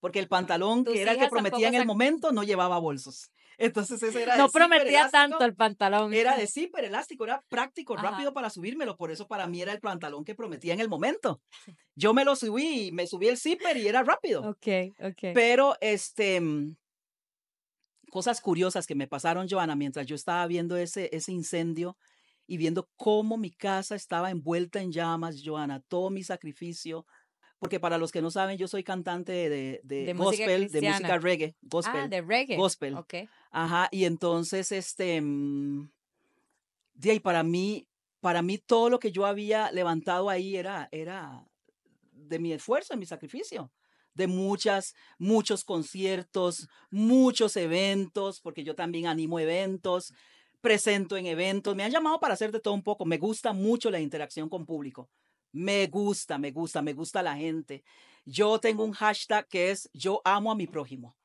Porque 0.00 0.18
el 0.18 0.28
pantalón, 0.28 0.84
Tus 0.84 0.94
que 0.94 1.02
era 1.02 1.12
el 1.12 1.18
que 1.18 1.28
prometía 1.28 1.68
en 1.68 1.74
el 1.74 1.86
momento, 1.86 2.32
no 2.32 2.42
llevaba 2.42 2.78
bolsos. 2.78 3.30
Entonces 3.58 4.02
ese 4.02 4.22
era 4.22 4.38
No 4.38 4.48
prometía 4.48 5.00
elástico, 5.00 5.10
tanto 5.10 5.44
el 5.44 5.54
pantalón. 5.54 6.14
Era 6.14 6.34
de 6.34 6.46
zipper 6.48 6.84
elástico, 6.84 7.24
era 7.24 7.44
práctico, 7.48 7.94
Ajá. 7.94 8.10
rápido 8.10 8.32
para 8.32 8.48
subírmelo. 8.48 8.96
Por 8.96 9.10
eso 9.10 9.28
para 9.28 9.46
mí 9.46 9.60
era 9.60 9.72
el 9.72 9.80
pantalón 9.80 10.24
que 10.24 10.34
prometía 10.34 10.72
en 10.72 10.80
el 10.80 10.88
momento. 10.88 11.42
Yo 11.94 12.14
me 12.14 12.24
lo 12.24 12.34
subí 12.36 12.90
me 12.92 13.06
subí 13.06 13.28
el 13.28 13.36
zipper 13.36 13.76
y 13.76 13.86
era 13.86 14.02
rápido. 14.02 14.48
Ok, 14.48 14.66
ok. 14.98 15.34
Pero, 15.34 15.76
este, 15.82 16.40
mm, 16.40 16.74
cosas 18.10 18.40
curiosas 18.40 18.86
que 18.86 18.94
me 18.94 19.06
pasaron, 19.06 19.46
Joana, 19.46 19.76
mientras 19.76 20.06
yo 20.06 20.14
estaba 20.14 20.46
viendo 20.46 20.78
ese, 20.78 21.10
ese 21.12 21.32
incendio 21.32 21.98
y 22.46 22.56
viendo 22.56 22.88
cómo 22.96 23.36
mi 23.36 23.50
casa 23.50 23.94
estaba 23.94 24.30
envuelta 24.30 24.80
en 24.80 24.90
llamas, 24.90 25.42
Joana, 25.44 25.80
todo 25.86 26.08
mi 26.08 26.24
sacrificio, 26.24 27.06
porque 27.60 27.78
para 27.78 27.98
los 27.98 28.10
que 28.10 28.22
no 28.22 28.30
saben, 28.30 28.58
yo 28.58 28.66
soy 28.66 28.82
cantante 28.82 29.32
de, 29.32 29.80
de, 29.84 30.04
De 30.06 30.14
música 30.14 30.44
gospel, 30.46 30.70
de 30.72 30.80
música 30.80 31.18
reggae, 31.18 31.54
Ah, 31.56 31.66
gospel, 31.70 32.10
de 32.10 32.20
reggae. 32.22 32.56
gospel. 32.56 32.94
Ok. 32.96 33.14
Ajá, 33.52 33.88
y 33.92 34.06
entonces, 34.06 34.72
este, 34.72 35.20
mm, 35.20 35.90
de 36.94 37.10
ahí 37.12 37.20
para 37.20 37.42
mí, 37.42 37.86
para 38.20 38.42
mí 38.42 38.58
todo 38.58 38.90
lo 38.90 38.98
que 38.98 39.12
yo 39.12 39.26
había 39.26 39.70
levantado 39.72 40.30
ahí 40.30 40.56
era, 40.56 40.88
era 40.90 41.46
de 42.12 42.38
mi 42.38 42.52
esfuerzo, 42.52 42.94
de 42.94 42.98
mi 42.98 43.06
sacrificio, 43.06 43.70
de 44.14 44.26
muchas, 44.26 44.94
muchos 45.18 45.62
conciertos, 45.64 46.66
muchos 46.90 47.56
eventos, 47.56 48.40
porque 48.40 48.64
yo 48.64 48.74
también 48.74 49.06
animo 49.06 49.38
eventos, 49.38 50.12
presento 50.62 51.16
en 51.16 51.26
eventos, 51.26 51.76
me 51.76 51.84
han 51.84 51.90
llamado 51.92 52.20
para 52.20 52.34
hacer 52.34 52.52
de 52.52 52.60
todo 52.60 52.74
un 52.74 52.82
poco, 52.82 53.04
me 53.04 53.18
gusta 53.18 53.52
mucho 53.52 53.90
la 53.90 54.00
interacción 54.00 54.48
con 54.48 54.64
público, 54.66 55.10
me 55.52 55.86
gusta, 55.86 56.38
me 56.38 56.50
gusta, 56.50 56.82
me 56.82 56.92
gusta 56.92 57.22
la 57.22 57.36
gente. 57.36 57.82
Yo 58.24 58.58
tengo 58.60 58.84
un 58.84 58.92
hashtag 58.92 59.46
que 59.48 59.70
es 59.70 59.88
yo 59.92 60.20
amo 60.24 60.52
a 60.52 60.54
mi 60.54 60.66
prójimo. 60.66 61.16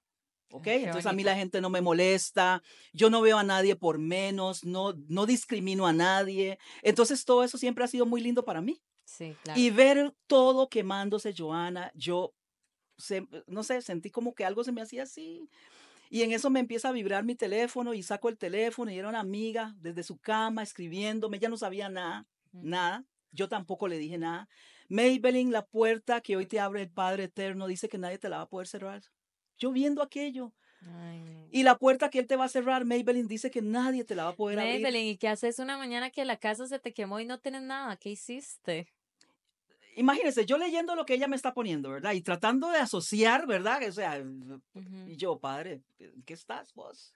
¿Ok? 0.52 0.64
qué 0.64 0.84
Entonces 0.84 1.08
a 1.08 1.14
mí 1.14 1.24
la 1.24 1.36
gente 1.36 1.60
no 1.60 1.70
me 1.70 1.82
molesta, 1.82 2.62
yo 2.94 3.10
no 3.10 3.22
veo 3.22 3.38
a 3.38 3.44
nadie 3.44 3.76
por 3.76 3.98
menos, 3.98 4.64
no, 4.64 4.94
no 5.10 5.26
discrimino 5.26 5.86
a 5.86 5.92
nadie. 5.94 6.60
Entonces 6.82 7.26
todo 7.26 7.44
eso 7.44 7.58
siempre 7.58 7.84
ha 7.84 7.88
sido 7.88 8.06
muy 8.06 8.22
lindo 8.22 8.46
para 8.46 8.62
mí. 8.62 8.82
Sí, 9.04 9.36
claro. 9.44 9.60
Y 9.60 9.70
ver 9.72 10.14
todo 10.28 10.70
quemándose, 10.70 11.34
Joana, 11.38 11.92
yo, 11.94 12.34
se- 12.98 13.28
no 13.48 13.64
sé, 13.64 13.82
sentí 13.82 14.10
como 14.12 14.34
que 14.34 14.46
algo 14.46 14.64
se 14.64 14.72
me 14.72 14.82
hacía 14.82 15.04
así. 15.04 15.50
Y 16.10 16.22
en 16.22 16.32
eso 16.32 16.50
me 16.50 16.60
empieza 16.60 16.90
a 16.90 16.94
vibrar 16.94 17.24
mi 17.26 17.36
teléfono 17.36 17.94
y 17.94 18.04
saco 18.04 18.30
el 18.30 18.38
teléfono 18.38 18.92
y 18.92 18.98
era 18.98 19.10
una 19.10 19.20
amiga 19.20 19.76
desde 19.80 20.04
su 20.04 20.18
cama 20.20 20.64
escribiéndome, 20.64 21.38
ella 21.38 21.50
no 21.50 21.58
sabía 21.58 21.90
nada, 21.90 22.26
nada. 22.54 23.04
Yo 23.36 23.48
tampoco 23.48 23.88
le 23.88 23.98
dije 23.98 24.18
nada. 24.18 24.48
Maybelline, 24.90 25.52
la 25.52 25.66
puerta 25.66 26.22
que 26.22 26.38
hoy 26.38 26.46
te 26.46 26.60
abre 26.60 26.82
el 26.82 26.90
Padre 26.90 27.26
Eterno, 27.26 27.68
dice 27.68 27.90
que 27.90 27.98
nadie 27.98 28.18
te 28.18 28.30
la 28.30 28.38
va 28.38 28.44
a 28.44 28.50
poder 28.50 28.68
cerrar. 28.68 29.04
Yo 29.58 29.72
viendo 29.72 30.02
aquello. 30.02 30.54
Ay. 30.82 31.48
Y 31.52 31.64
la 31.64 31.78
puerta 31.78 32.10
que 32.10 32.20
él 32.20 32.28
te 32.28 32.36
va 32.36 32.46
a 32.46 32.50
cerrar, 32.50 32.86
Maybelline 32.86 33.28
dice 33.28 33.50
que 33.50 33.62
nadie 33.62 34.04
te 34.04 34.16
la 34.16 34.26
va 34.26 34.30
a 34.32 34.36
poder 34.36 34.60
abrir. 34.60 34.76
Maybelline, 34.76 35.08
¿y 35.08 35.18
qué 35.18 35.28
haces 35.28 35.60
una 35.60 35.78
mañana 35.78 36.10
que 36.10 36.26
la 36.26 36.38
casa 36.38 36.68
se 36.68 36.80
te 36.80 36.94
quemó 36.94 37.20
y 37.20 37.26
no 37.26 37.40
tienes 37.40 37.64
nada? 37.64 37.96
¿Qué 37.98 38.10
hiciste? 38.10 38.88
Imagínense, 39.96 40.46
yo 40.46 40.58
leyendo 40.58 40.96
lo 40.96 41.06
que 41.06 41.14
ella 41.14 41.28
me 41.28 41.38
está 41.38 41.54
poniendo, 41.54 41.90
¿verdad? 41.90 42.14
Y 42.14 42.22
tratando 42.22 42.70
de 42.70 42.80
asociar, 42.80 43.48
¿verdad? 43.48 43.82
O 43.88 43.92
sea, 43.92 44.22
y 45.08 45.16
yo, 45.16 45.40
padre, 45.40 45.84
¿en 46.00 46.22
¿qué 46.24 46.34
estás 46.34 46.74
vos? 46.74 47.14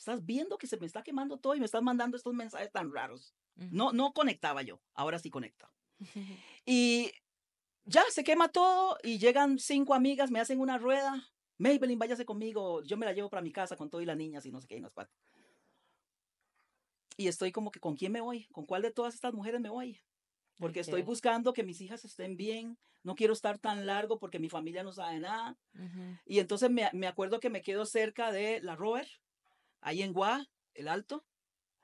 Estás 0.00 0.24
viendo 0.24 0.56
que 0.56 0.66
se 0.66 0.78
me 0.78 0.86
está 0.86 1.02
quemando 1.02 1.36
todo 1.36 1.54
y 1.54 1.58
me 1.58 1.66
estás 1.66 1.82
mandando 1.82 2.16
estos 2.16 2.32
mensajes 2.32 2.72
tan 2.72 2.90
raros. 2.90 3.34
No, 3.56 3.92
no 3.92 4.14
conectaba 4.14 4.62
yo, 4.62 4.80
ahora 4.94 5.18
sí 5.18 5.28
conecta. 5.28 5.70
Ujú. 6.00 6.22
Y 6.64 7.12
ya 7.84 8.02
se 8.08 8.24
quema 8.24 8.48
todo 8.48 8.96
y 9.02 9.18
llegan 9.18 9.58
cinco 9.58 9.92
amigas, 9.92 10.30
me 10.30 10.40
hacen 10.40 10.58
una 10.58 10.78
rueda. 10.78 11.30
Maybelline, 11.58 11.98
váyase 11.98 12.24
conmigo, 12.24 12.82
yo 12.82 12.96
me 12.96 13.04
la 13.04 13.12
llevo 13.12 13.28
para 13.28 13.42
mi 13.42 13.52
casa 13.52 13.76
con 13.76 13.90
todo 13.90 14.00
y 14.00 14.06
las 14.06 14.16
niñas 14.16 14.46
y 14.46 14.50
no 14.50 14.62
sé 14.62 14.68
qué, 14.68 14.78
y. 14.78 14.88
Y 17.18 17.28
estoy 17.28 17.52
como 17.52 17.70
que, 17.70 17.78
¿con 17.78 17.94
quién 17.94 18.12
me 18.12 18.22
voy? 18.22 18.46
¿Con 18.52 18.64
cuál 18.64 18.80
de 18.80 18.92
todas 18.92 19.14
estas 19.14 19.34
mujeres 19.34 19.60
me 19.60 19.68
voy? 19.68 20.00
Porque 20.56 20.80
estoy 20.80 21.02
buscando 21.02 21.52
que 21.52 21.62
mis 21.62 21.78
hijas 21.82 22.06
estén 22.06 22.38
bien, 22.38 22.78
no 23.02 23.14
quiero 23.14 23.34
estar 23.34 23.58
tan 23.58 23.84
largo 23.84 24.18
porque 24.18 24.38
mi 24.38 24.48
familia 24.48 24.82
no 24.82 24.94
sabe 24.94 25.20
nada. 25.20 25.58
Y 26.24 26.38
entonces 26.38 26.70
me, 26.70 26.88
me 26.94 27.06
acuerdo 27.06 27.38
que 27.38 27.50
me 27.50 27.60
quedo 27.60 27.84
cerca 27.84 28.32
de 28.32 28.62
la 28.62 28.76
Robert, 28.76 29.10
ahí 29.80 30.02
en 30.02 30.12
Gua, 30.12 30.46
el 30.74 30.88
Alto. 30.88 31.24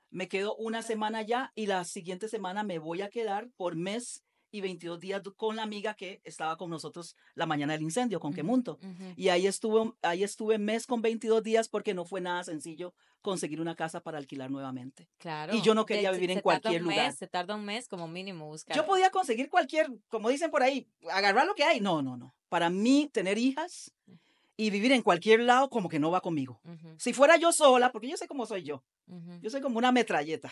Me 0.09 0.27
quedo 0.29 0.55
una 0.55 0.81
semana 0.83 1.19
allá 1.19 1.51
y 1.55 1.65
la 1.65 1.83
siguiente 1.83 2.29
semana 2.29 2.63
me 2.63 2.79
voy 2.79 3.01
a 3.01 3.09
quedar 3.09 3.49
por 3.57 3.75
mes 3.75 4.23
y 4.49 4.61
22 4.61 5.01
días 5.01 5.21
con 5.35 5.57
la 5.57 5.63
amiga 5.63 5.93
que 5.95 6.21
estaba 6.23 6.55
con 6.55 6.69
nosotros 6.69 7.17
la 7.35 7.45
mañana 7.45 7.73
del 7.73 7.81
incendio, 7.81 8.21
con 8.21 8.33
Quemunto. 8.33 8.79
ujú. 8.81 9.13
Y 9.17 9.27
ahí 9.27 9.45
estuve, 9.45 9.91
ahí 10.01 10.23
estuve 10.23 10.57
mes 10.57 10.87
con 10.87 11.01
22 11.01 11.43
días 11.43 11.67
porque 11.67 11.93
no 11.93 12.05
fue 12.05 12.21
nada 12.21 12.45
sencillo 12.45 12.93
conseguir 13.21 13.59
una 13.59 13.75
casa 13.75 13.99
para 14.01 14.17
alquilar 14.17 14.49
nuevamente. 14.49 15.09
Claro. 15.17 15.53
yo 15.61 15.75
no 15.75 15.85
quería 15.85 16.09
se- 16.11 16.15
vivir 16.15 16.31
en 16.31 16.37
se 16.37 16.41
tarda 16.43 16.61
cualquier 16.61 16.81
un 16.83 16.87
lugar. 16.89 17.07
mes, 17.07 17.17
se 17.17 17.27
tarda 17.27 17.55
un 17.55 17.65
mes 17.65 17.89
como 17.89 18.07
mínimo 18.07 18.47
buscar. 18.47 18.77
Yo 18.77 18.85
podía 18.85 19.09
conseguir 19.09 19.49
cualquier, 19.49 19.89
como 20.07 20.29
dicen 20.29 20.49
por 20.49 20.63
ahí, 20.63 20.87
agarrar 21.11 21.45
lo 21.45 21.53
que 21.53 21.65
hay. 21.65 21.81
No, 21.81 22.01
no, 22.01 22.15
no. 22.15 22.33
Para 22.47 22.69
mí, 22.69 23.09
tener 23.11 23.37
hijas 23.37 23.93
y 24.57 24.71
vivir 24.71 24.91
en 24.91 25.03
cualquier 25.03 25.41
lado 25.41 25.69
como 25.69 25.87
que 25.87 25.99
no 25.99 26.11
va 26.11 26.19
conmigo. 26.19 26.59
Si 26.97 27.13
fuera 27.13 27.37
yo 27.37 27.53
sola, 27.53 27.91
porque 27.91 28.09
yo 28.09 28.17
sé 28.17 28.27
cómo 28.27 28.45
soy 28.45 28.63
yo. 28.63 28.83
Yo 29.41 29.49
soy 29.49 29.61
como 29.61 29.77
una 29.77 29.91
metralleta. 29.91 30.51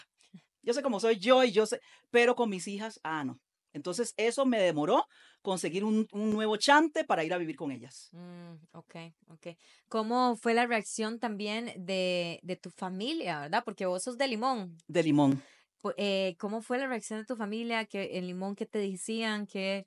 Yo 0.62 0.74
sé 0.74 0.82
cómo 0.82 1.00
soy 1.00 1.18
yo 1.18 1.44
y 1.44 1.52
yo 1.52 1.66
sé, 1.66 1.80
pero 2.10 2.36
con 2.36 2.50
mis 2.50 2.68
hijas, 2.68 3.00
ah, 3.04 3.24
no. 3.24 3.40
Entonces 3.74 4.14
eso 4.16 4.46
me 4.46 4.60
demoró 4.60 5.06
conseguir 5.42 5.84
un, 5.84 6.08
un 6.14 6.32
nuevo 6.32 6.56
chante 6.56 7.04
para 7.04 7.24
ir 7.24 7.34
a 7.34 7.38
vivir 7.38 7.56
con 7.58 7.72
ellas. 7.72 8.10
Mm, 8.14 8.54
ok, 8.72 8.96
ok. 9.28 9.48
¿Cómo 9.90 10.38
fue 10.38 10.54
la 10.54 10.66
reacción 10.66 11.20
también 11.20 11.74
de, 11.78 12.40
de 12.42 12.56
tu 12.56 12.70
familia, 12.70 13.42
verdad? 13.42 13.64
Porque 13.66 13.86
vos 13.86 14.02
sos 14.02 14.18
de 14.18 14.28
Limón. 14.28 14.78
De 14.88 15.04
limón. 15.04 15.44
Eh, 15.98 16.36
¿Cómo 16.40 16.62
fue 16.62 16.80
la 16.80 16.88
reacción 16.88 17.20
de 17.20 17.26
tu 17.26 17.36
familia? 17.36 17.86
que 17.86 18.18
en 18.18 18.28
Limón 18.28 18.56
qué 18.56 18.66
te 18.66 18.80
decían? 18.80 19.46
que 19.46 19.86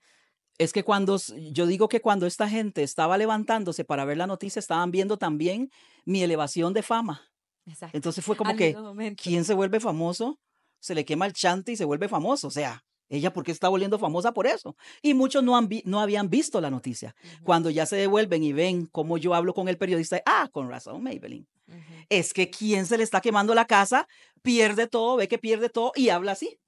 Es 0.58 0.72
que 0.72 0.82
cuando, 0.82 1.18
yo 1.52 1.66
digo 1.66 1.88
que 1.88 2.00
cuando 2.00 2.26
esta 2.26 2.48
gente 2.48 2.82
estaba 2.82 3.16
levantándose 3.16 3.84
para 3.84 4.04
ver 4.04 4.16
la 4.16 4.26
noticia, 4.26 4.58
estaban 4.58 4.90
viendo 4.90 5.16
también 5.16 5.70
mi 6.04 6.22
elevación 6.22 6.72
de 6.72 6.82
fama. 6.82 7.30
Exacto. 7.64 7.96
Entonces 7.96 8.24
fue 8.24 8.36
como 8.36 8.50
Al 8.50 8.56
que. 8.56 8.74
¿quién 9.16 9.44
se 9.44 9.54
vuelve 9.54 9.78
famoso? 9.78 10.40
Se 10.80 10.94
le 10.94 11.04
quema 11.04 11.26
el 11.26 11.32
chante 11.32 11.72
y 11.72 11.76
se 11.76 11.84
vuelve 11.84 12.08
famoso. 12.08 12.48
O 12.48 12.50
sea, 12.50 12.84
ella, 13.08 13.32
¿por 13.32 13.44
qué 13.44 13.52
está 13.52 13.68
volviendo 13.68 13.98
famosa 13.98 14.32
por 14.32 14.46
eso? 14.46 14.76
Y 15.00 15.14
muchos 15.14 15.42
no, 15.42 15.56
han 15.56 15.68
vi- 15.68 15.82
no 15.84 16.00
habían 16.00 16.28
visto 16.28 16.60
la 16.60 16.70
noticia. 16.70 17.14
Cuando 17.44 17.70
ya 17.70 17.86
se 17.86 17.96
devuelven 17.96 18.42
y 18.42 18.52
ven 18.52 18.86
cómo 18.86 19.16
yo 19.16 19.34
hablo 19.34 19.54
con 19.54 19.68
el 19.68 19.78
periodista, 19.78 20.20
ah, 20.26 20.48
con 20.52 20.68
razón, 20.68 21.02
Maybelline. 21.02 21.46
Es 22.08 22.32
que 22.32 22.50
quien 22.50 22.86
se 22.86 22.96
le 22.96 23.04
está 23.04 23.20
quemando 23.20 23.54
la 23.54 23.66
casa 23.66 24.08
pierde 24.42 24.86
todo, 24.88 25.16
ve 25.16 25.28
que 25.28 25.38
pierde 25.38 25.68
todo 25.68 25.92
y 25.94 26.08
habla 26.08 26.32
así. 26.32 26.58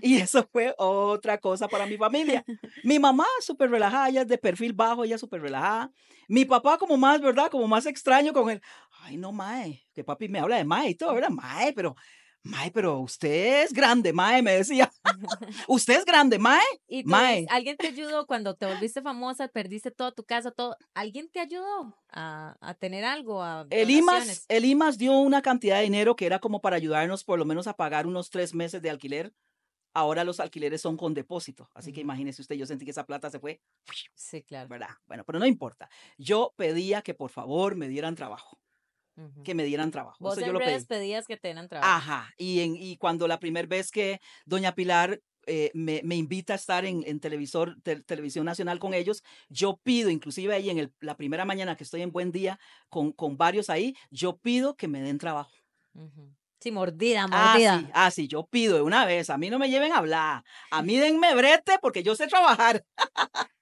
Y 0.00 0.16
eso 0.16 0.46
fue 0.52 0.74
otra 0.78 1.38
cosa 1.38 1.68
para 1.68 1.86
mi 1.86 1.96
familia. 1.96 2.44
Mi 2.84 2.98
mamá 2.98 3.24
súper 3.40 3.70
relajada, 3.70 4.08
ella 4.08 4.24
de 4.24 4.38
perfil 4.38 4.72
bajo, 4.72 5.04
ella 5.04 5.18
súper 5.18 5.40
relajada. 5.40 5.90
Mi 6.28 6.44
papá 6.44 6.76
como 6.76 6.96
más, 6.96 7.20
¿verdad? 7.20 7.50
Como 7.50 7.66
más 7.66 7.86
extraño 7.86 8.32
con 8.32 8.50
él. 8.50 8.60
Ay, 9.02 9.16
no, 9.16 9.32
Mae, 9.32 9.84
que 9.94 10.04
papi 10.04 10.28
me 10.28 10.38
habla 10.40 10.56
de 10.56 10.64
Mae 10.64 10.90
y 10.90 10.94
todo, 10.94 11.14
¿verdad? 11.14 11.30
Mae, 11.30 11.72
pero, 11.72 11.94
Mae, 12.42 12.70
pero 12.72 12.98
usted 12.98 13.62
es 13.62 13.72
grande, 13.72 14.12
Mae, 14.12 14.42
me 14.42 14.52
decía. 14.52 14.90
usted 15.68 15.98
es 15.98 16.04
grande, 16.04 16.38
Mae. 16.38 16.60
¿Y 16.88 17.04
tú, 17.04 17.10
Mae. 17.10 17.46
alguien 17.48 17.76
te 17.76 17.86
ayudó 17.86 18.26
cuando 18.26 18.54
te 18.54 18.66
volviste 18.66 19.00
famosa, 19.00 19.48
perdiste 19.48 19.90
toda 19.90 20.12
tu 20.12 20.24
casa, 20.24 20.50
todo? 20.50 20.76
¿Alguien 20.94 21.30
te 21.30 21.40
ayudó 21.40 21.96
a, 22.10 22.56
a 22.60 22.74
tener 22.74 23.04
algo? 23.04 23.42
A 23.42 23.66
El 23.70 23.90
IMAS, 23.90 24.44
el 24.48 24.64
IMAS 24.64 24.98
dio 24.98 25.12
una 25.12 25.40
cantidad 25.42 25.76
de 25.78 25.84
dinero 25.84 26.16
que 26.16 26.26
era 26.26 26.38
como 26.38 26.60
para 26.60 26.76
ayudarnos 26.76 27.24
por 27.24 27.38
lo 27.38 27.44
menos 27.44 27.66
a 27.66 27.74
pagar 27.74 28.06
unos 28.06 28.30
tres 28.30 28.54
meses 28.54 28.82
de 28.82 28.90
alquiler. 28.90 29.32
Ahora 29.98 30.24
los 30.24 30.40
alquileres 30.40 30.82
son 30.82 30.96
con 30.96 31.14
depósito. 31.14 31.70
Así 31.74 31.90
que 31.92 32.00
Ujú. 32.00 32.06
imagínese 32.06 32.42
usted, 32.42 32.56
yo 32.56 32.66
sentí 32.66 32.84
que 32.84 32.90
esa 32.90 33.06
plata 33.06 33.30
se 33.30 33.38
fue, 33.40 33.60
Sí, 34.14 34.42
claro. 34.42 34.68
¿verdad? 34.68 34.90
Bueno, 35.06 35.24
pero 35.24 35.38
no 35.38 35.46
importa. 35.46 35.88
Yo 36.18 36.52
pedía 36.56 37.00
que 37.02 37.14
por 37.14 37.30
favor 37.30 37.76
me 37.76 37.88
dieran 37.88 38.14
trabajo, 38.14 38.58
que 39.44 39.54
me 39.54 39.64
dieran 39.64 39.90
trabajo. 39.90 40.18
Vos 40.22 40.34
Eso 40.34 40.42
en 40.42 40.46
yo 40.48 40.52
lo 40.52 40.58
pedí. 40.58 40.84
pedías 40.84 41.26
que 41.26 41.38
te 41.38 41.48
dieran 41.48 41.68
trabajo. 41.68 41.90
Ajá. 41.90 42.30
Y, 42.36 42.60
en, 42.60 42.76
y 42.76 42.98
cuando 42.98 43.26
la 43.26 43.38
primera 43.40 43.66
vez 43.66 43.90
que 43.90 44.20
doña 44.44 44.74
Pilar 44.74 45.22
eh, 45.46 45.70
me, 45.74 46.02
me 46.04 46.16
invita 46.16 46.52
a 46.52 46.56
estar 46.56 46.84
en, 46.84 47.02
en 47.06 47.18
televisor, 47.20 47.76
tel- 47.82 48.04
televisión 48.04 48.44
nacional 48.44 48.78
con 48.78 48.92
ellos, 48.94 49.22
yo 49.48 49.78
pido, 49.82 50.10
inclusive 50.10 50.52
ahí 50.54 50.68
en 50.70 50.78
el- 50.78 50.92
la 51.00 51.16
primera 51.16 51.44
mañana 51.46 51.76
que 51.76 51.84
estoy 51.84 52.02
en 52.02 52.10
Buen 52.12 52.32
Día 52.32 52.58
con, 52.90 53.12
con 53.12 53.36
varios 53.38 53.70
ahí, 53.70 53.94
yo 54.10 54.36
pido 54.36 54.76
que 54.76 54.88
me 54.88 55.00
den 55.00 55.18
trabajo. 55.18 55.52
Ujú. 55.94 56.34
Sí, 56.60 56.72
mordida, 56.72 57.26
Ah, 57.30 57.50
mordida. 57.52 57.78
sí, 57.80 57.86
ah, 57.92 58.10
sí, 58.10 58.28
yo 58.28 58.46
pido 58.46 58.76
de 58.76 58.82
una 58.82 59.04
vez. 59.04 59.30
A 59.30 59.38
mí 59.38 59.50
no 59.50 59.58
me 59.58 59.68
lleven 59.68 59.92
a 59.92 59.98
hablar. 59.98 60.42
A 60.70 60.82
mí 60.82 60.96
denme 60.98 61.34
brete 61.34 61.78
porque 61.80 62.02
yo 62.02 62.14
sé 62.16 62.26
trabajar. 62.26 62.84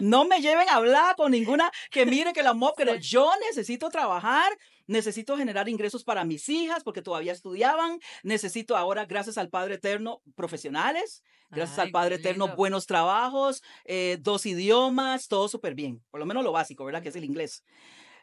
No 0.00 0.24
me 0.24 0.40
lleven 0.40 0.68
a 0.68 0.74
hablar 0.74 1.14
con 1.14 1.30
ninguna 1.30 1.70
que 1.92 2.04
mire 2.04 2.32
que 2.32 2.42
la 2.42 2.54
mob, 2.54 2.74
que. 2.76 2.98
Yo 3.00 3.30
necesito 3.48 3.88
trabajar, 3.88 4.50
necesito 4.88 5.36
generar 5.36 5.68
ingresos 5.68 6.02
para 6.02 6.24
mis 6.24 6.48
hijas 6.48 6.82
porque 6.82 7.02
todavía 7.02 7.32
estudiaban. 7.32 8.00
Necesito 8.24 8.76
ahora, 8.76 9.04
gracias 9.06 9.38
al 9.38 9.48
Padre 9.48 9.74
Eterno, 9.76 10.22
profesionales. 10.34 11.22
Gracias 11.50 11.78
Ay, 11.78 11.86
al 11.86 11.90
Padre 11.92 12.14
Eterno, 12.16 12.46
lindo. 12.46 12.56
buenos 12.56 12.86
trabajos, 12.86 13.62
eh, 13.84 14.18
dos 14.20 14.44
idiomas, 14.44 15.28
todo 15.28 15.48
súper 15.48 15.74
bien. 15.76 16.02
Por 16.10 16.18
lo 16.18 16.26
menos 16.26 16.42
lo 16.42 16.50
básico, 16.50 16.84
¿verdad? 16.84 17.00
Que 17.02 17.10
es 17.10 17.16
el 17.16 17.24
inglés. 17.24 17.64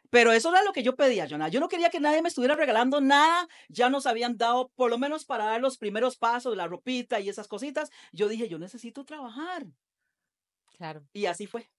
Pero 0.10 0.32
eso 0.32 0.50
era 0.50 0.64
lo 0.64 0.74
que 0.74 0.84
yo 0.84 0.96
pedía, 0.96 1.28
Jonah. 1.30 1.50
Yo 1.50 1.60
no 1.60 1.68
quería 1.68 1.90
que 1.90 2.00
nadie 2.00 2.22
me 2.22 2.30
estuviera 2.30 2.56
regalando 2.56 3.02
nada. 3.02 3.48
Ya 3.70 3.90
nos 3.90 4.06
habían 4.06 4.38
dado, 4.38 4.70
por 4.76 4.90
lo 4.90 4.98
menos 4.98 5.26
para 5.26 5.46
dar 5.46 5.62
los 5.62 5.78
primeros 5.78 6.18
pasos, 6.18 6.56
la 6.56 6.68
ropita 6.68 7.20
y 7.20 7.30
esas 7.30 7.48
cositas. 7.48 7.90
Yo 8.12 8.28
dije, 8.28 8.48
yo 8.48 8.60
necesito 8.60 9.04
trabajar. 9.06 9.66
Claro. 10.78 11.08
Y 11.14 11.26
así 11.26 11.48
fue. 11.48 11.70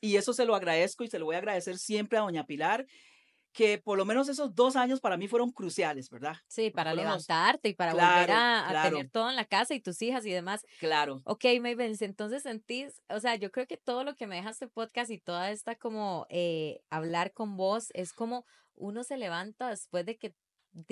Y 0.00 0.16
eso 0.16 0.32
se 0.32 0.44
lo 0.44 0.54
agradezco 0.54 1.04
y 1.04 1.08
se 1.08 1.18
lo 1.18 1.26
voy 1.26 1.36
a 1.36 1.38
agradecer 1.38 1.78
siempre 1.78 2.18
a 2.18 2.22
doña 2.22 2.44
Pilar, 2.44 2.86
que 3.52 3.78
por 3.78 3.98
lo 3.98 4.04
menos 4.04 4.28
esos 4.28 4.54
dos 4.54 4.76
años 4.76 5.00
para 5.00 5.16
mí 5.16 5.28
fueron 5.28 5.50
cruciales, 5.50 6.08
¿verdad? 6.10 6.36
Sí, 6.48 6.70
para 6.70 6.92
fueron 6.92 7.12
los- 7.12 7.26
levantarte 7.28 7.68
y 7.68 7.74
para 7.74 7.92
volver 7.92 8.26
Claro, 8.26 8.32
a, 8.32 8.66
a 8.66 8.70
claro. 8.70 8.90
tener 8.96 9.10
todo 9.10 9.28
en 9.30 9.36
la 9.36 9.44
casa 9.44 9.74
y 9.74 9.80
tus 9.80 10.00
hijas 10.02 10.24
y 10.24 10.30
demás. 10.30 10.64
Claro. 10.80 11.20
Ok, 11.24 11.44
Mabel, 11.60 11.96
entonces 12.00 12.42
sentís, 12.42 13.02
o 13.08 13.20
sea, 13.20 13.36
yo 13.36 13.50
creo 13.50 13.66
que 13.66 13.76
todo 13.76 14.04
lo 14.04 14.14
que 14.16 14.26
me 14.26 14.36
deja 14.36 14.50
este 14.50 14.68
podcast 14.68 15.10
y 15.10 15.18
toda 15.18 15.50
esta 15.50 15.74
como 15.76 16.26
eh, 16.30 16.80
hablar 16.90 17.32
con 17.32 17.56
vos 17.56 17.88
es 17.94 18.12
como 18.12 18.44
uno 18.74 19.04
se 19.04 19.16
levanta 19.18 19.68
después 19.68 20.06
de 20.06 20.16
que 20.16 20.34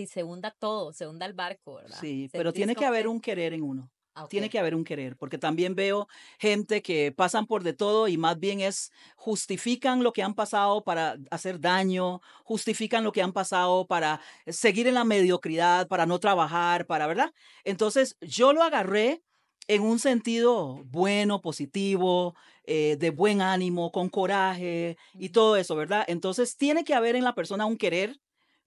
se 0.07 0.23
hunda 0.23 0.51
todo, 0.59 0.93
se 0.93 1.07
hunda 1.07 1.25
el 1.25 1.33
barco, 1.33 1.77
¿verdad? 1.77 1.97
Sí, 1.99 2.29
pero 2.33 2.53
tiene 2.53 2.75
que 2.77 2.85
haber 2.85 3.09
un 3.09 3.21
querer 3.21 3.55
en 3.55 3.63
uno. 3.63 3.91
Ah, 4.15 4.27
Tiene 4.29 4.51
que 4.51 4.59
haber 4.59 4.75
un 4.75 4.85
querer, 4.85 5.17
porque 5.17 5.39
también 5.39 5.77
veo 5.77 6.09
gente 6.39 6.83
que 6.83 7.13
pasan 7.13 7.47
por 7.47 7.63
de 7.63 7.73
todo 7.75 8.09
y 8.09 8.17
más 8.19 8.39
bien 8.41 8.61
es 8.61 8.91
justifican 9.17 10.03
lo 10.03 10.13
que 10.13 10.23
han 10.25 10.35
pasado 10.35 10.83
para 10.83 11.17
hacer 11.31 11.61
daño, 11.61 12.21
justifican 12.45 13.05
lo 13.05 13.13
que 13.13 13.23
han 13.23 13.33
pasado 13.33 13.87
para 13.87 14.21
seguir 14.49 14.89
en 14.89 14.95
la 14.95 15.05
mediocridad, 15.05 15.87
para 15.87 16.07
no 16.07 16.19
trabajar, 16.19 16.87
para, 16.87 17.07
¿verdad? 17.07 17.33
Entonces 17.65 18.17
yo 18.21 18.53
lo 18.53 18.65
agarré 18.65 19.23
en 19.69 19.83
un 19.83 20.01
sentido 20.01 20.83
bueno, 20.87 21.41
positivo, 21.41 22.35
eh, 22.65 22.97
de 22.99 23.11
buen 23.11 23.41
ánimo, 23.41 23.93
con 23.93 24.09
coraje 24.09 24.97
y 25.15 25.29
todo 25.31 25.57
eso, 25.57 25.77
¿verdad? 25.77 26.05
Entonces 26.09 26.57
tiene 26.57 26.83
que 26.85 26.95
haber 26.95 27.15
en 27.15 27.23
la 27.25 27.35
persona 27.37 27.65
un 27.67 27.77
querer 27.77 28.17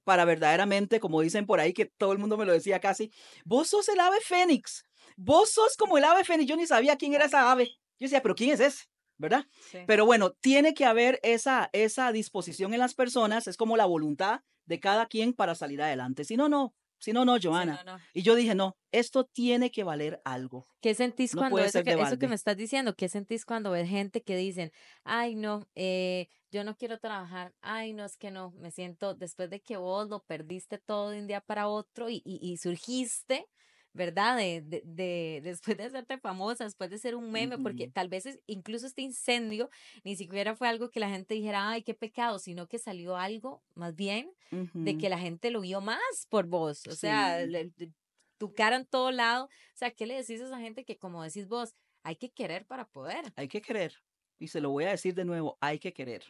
para 0.03 0.25
verdaderamente, 0.25 0.99
como 0.99 1.21
dicen 1.21 1.45
por 1.45 1.59
ahí, 1.59 1.73
que 1.73 1.85
todo 1.85 2.11
el 2.11 2.19
mundo 2.19 2.37
me 2.37 2.45
lo 2.45 2.53
decía 2.53 2.79
casi, 2.79 3.11
vos 3.45 3.69
sos 3.69 3.87
el 3.89 3.99
ave 3.99 4.17
fénix, 4.21 4.85
vos 5.17 5.51
sos 5.51 5.75
como 5.77 5.97
el 5.97 6.03
ave 6.03 6.23
fénix, 6.23 6.49
yo 6.49 6.55
ni 6.55 6.65
sabía 6.65 6.97
quién 6.97 7.13
era 7.13 7.25
esa 7.25 7.51
ave, 7.51 7.67
yo 7.99 8.05
decía, 8.05 8.21
pero 8.21 8.35
¿quién 8.35 8.51
es 8.51 8.59
ese? 8.59 8.85
¿Verdad? 9.17 9.45
Sí. 9.71 9.79
Pero 9.85 10.05
bueno, 10.05 10.31
tiene 10.31 10.73
que 10.73 10.85
haber 10.85 11.19
esa, 11.23 11.69
esa 11.71 12.11
disposición 12.11 12.73
en 12.73 12.79
las 12.79 12.95
personas, 12.95 13.47
es 13.47 13.57
como 13.57 13.77
la 13.77 13.85
voluntad 13.85 14.41
de 14.65 14.79
cada 14.79 15.05
quien 15.05 15.33
para 15.33 15.55
salir 15.55 15.81
adelante. 15.81 16.25
Si 16.25 16.35
no, 16.35 16.49
no, 16.49 16.73
si 17.03 17.11
no, 17.11 17.25
no, 17.25 17.37
Sí, 17.37 17.47
Joana. 17.47 17.83
no, 17.85 17.97
no. 17.97 18.03
Y 18.13 18.21
yo 18.21 18.33
dije, 18.33 18.55
no, 18.55 18.77
esto 18.91 19.25
tiene 19.25 19.71
que 19.71 19.83
valer 19.83 20.21
algo. 20.23 20.67
¿Qué 20.81 20.95
sentís 20.95 21.35
No 21.35 21.41
cuando 21.41 21.59
eso 21.59 21.83
que, 21.83 21.91
eso 21.91 22.17
que 22.17 22.27
me 22.27 22.35
estás 22.35 22.55
diciendo? 22.55 22.95
¿Qué 22.95 23.09
sentís 23.09 23.45
cuando 23.45 23.71
ves 23.71 23.89
gente 23.89 24.23
que 24.23 24.37
dicen, 24.37 24.71
ay, 25.03 25.35
no, 25.35 25.67
eh, 25.75 26.29
yo 26.49 26.63
no 26.63 26.77
quiero 26.77 26.99
trabajar, 26.99 27.53
ay, 27.61 27.93
no, 27.93 28.05
es 28.05 28.15
que 28.15 28.31
no, 28.31 28.51
me 28.51 28.71
siento, 28.71 29.15
después 29.15 29.49
de 29.49 29.59
que 29.59 29.75
vos 29.75 30.07
lo 30.07 30.23
perdiste 30.23 30.77
todo 30.77 31.09
de 31.09 31.19
un 31.19 31.27
día 31.27 31.41
para 31.41 31.67
otro 31.67 32.09
y, 32.09 32.21
y, 32.23 32.39
y 32.41 32.57
surgiste, 32.57 33.47
¿verdad? 33.93 34.37
De, 34.37 34.61
de, 34.61 34.81
de- 34.85 35.41
después 35.43 35.77
de 35.77 35.83
hacerte 35.85 36.17
famosa, 36.17 36.63
después 36.63 36.89
de 36.89 36.97
ser 36.97 37.15
un 37.15 37.31
meme, 37.31 37.57
porque 37.59 37.87
tal 37.87 38.09
vez 38.09 38.25
es- 38.25 38.39
incluso 38.47 38.87
este 38.87 39.01
incendio 39.03 39.69
ni 40.03 40.15
siquiera 40.15 40.55
fue 40.55 40.67
algo 40.67 40.89
que 40.89 40.99
la 40.99 41.09
gente 41.09 41.35
dijera, 41.35 41.69
ay, 41.69 41.83
qué 41.83 41.93
pecado, 41.93 42.39
sino 42.39 42.67
que 42.67 42.79
salió 42.79 43.15
algo 43.17 43.63
más 43.75 43.95
bien 43.95 44.31
de 44.51 44.91
Ujú. 44.91 44.99
que 44.99 45.09
la 45.09 45.19
gente 45.19 45.51
lo 45.51 45.61
vio 45.61 45.79
más 45.81 45.99
por 46.29 46.47
vos, 46.47 46.85
o 46.87 46.95
sea, 46.95 47.41
Sí. 47.43 47.49
le- 47.51 47.71
le- 47.77 47.91
tu 48.39 48.53
cara 48.53 48.75
en 48.75 48.85
todo 48.85 49.11
lado, 49.11 49.45
o 49.45 49.49
sea, 49.75 49.91
¿qué 49.91 50.05
le 50.05 50.15
decís 50.15 50.41
a 50.41 50.45
esa 50.47 50.59
gente 50.59 50.83
que 50.83 50.97
como 50.97 51.23
decís 51.23 51.47
vos, 51.47 51.75
hay 52.03 52.15
que 52.17 52.29
querer 52.31 52.65
para 52.65 52.85
poder? 52.85 53.31
Hay 53.35 53.47
que 53.47 53.61
querer. 53.61 53.93
Y 54.39 54.47
se 54.47 54.59
lo 54.59 54.71
voy 54.71 54.83
a 54.85 54.89
decir 54.89 55.13
de 55.13 55.23
nuevo, 55.23 55.57
hay 55.61 55.79
que 55.79 55.93
querer. 55.93 56.23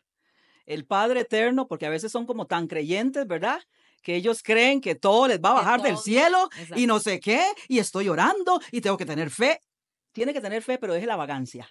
El 0.65 0.85
Padre 0.85 1.21
Eterno, 1.21 1.67
porque 1.67 1.85
a 1.85 1.89
veces 1.89 2.11
son 2.11 2.25
como 2.25 2.45
tan 2.45 2.67
creyentes, 2.67 3.25
¿verdad? 3.27 3.59
Que 4.03 4.15
ellos 4.15 4.43
creen 4.43 4.81
que 4.81 4.93
todo 4.95 5.27
les 5.27 5.39
va 5.39 5.51
a 5.51 5.53
bajar 5.53 5.81
del 5.81 5.97
cielo 5.97 6.49
y 6.75 6.85
no 6.85 6.99
sé 6.99 7.19
qué, 7.19 7.41
y 7.67 7.79
estoy 7.79 8.09
orando 8.09 8.59
y 8.71 8.81
tengo 8.81 8.97
que 8.97 9.05
tener 9.05 9.31
fe. 9.31 9.59
Tiene 10.11 10.33
que 10.33 10.41
tener 10.41 10.61
fe, 10.61 10.77
pero 10.77 10.93
deje 10.93 11.07
la 11.07 11.15
vagancia, 11.15 11.67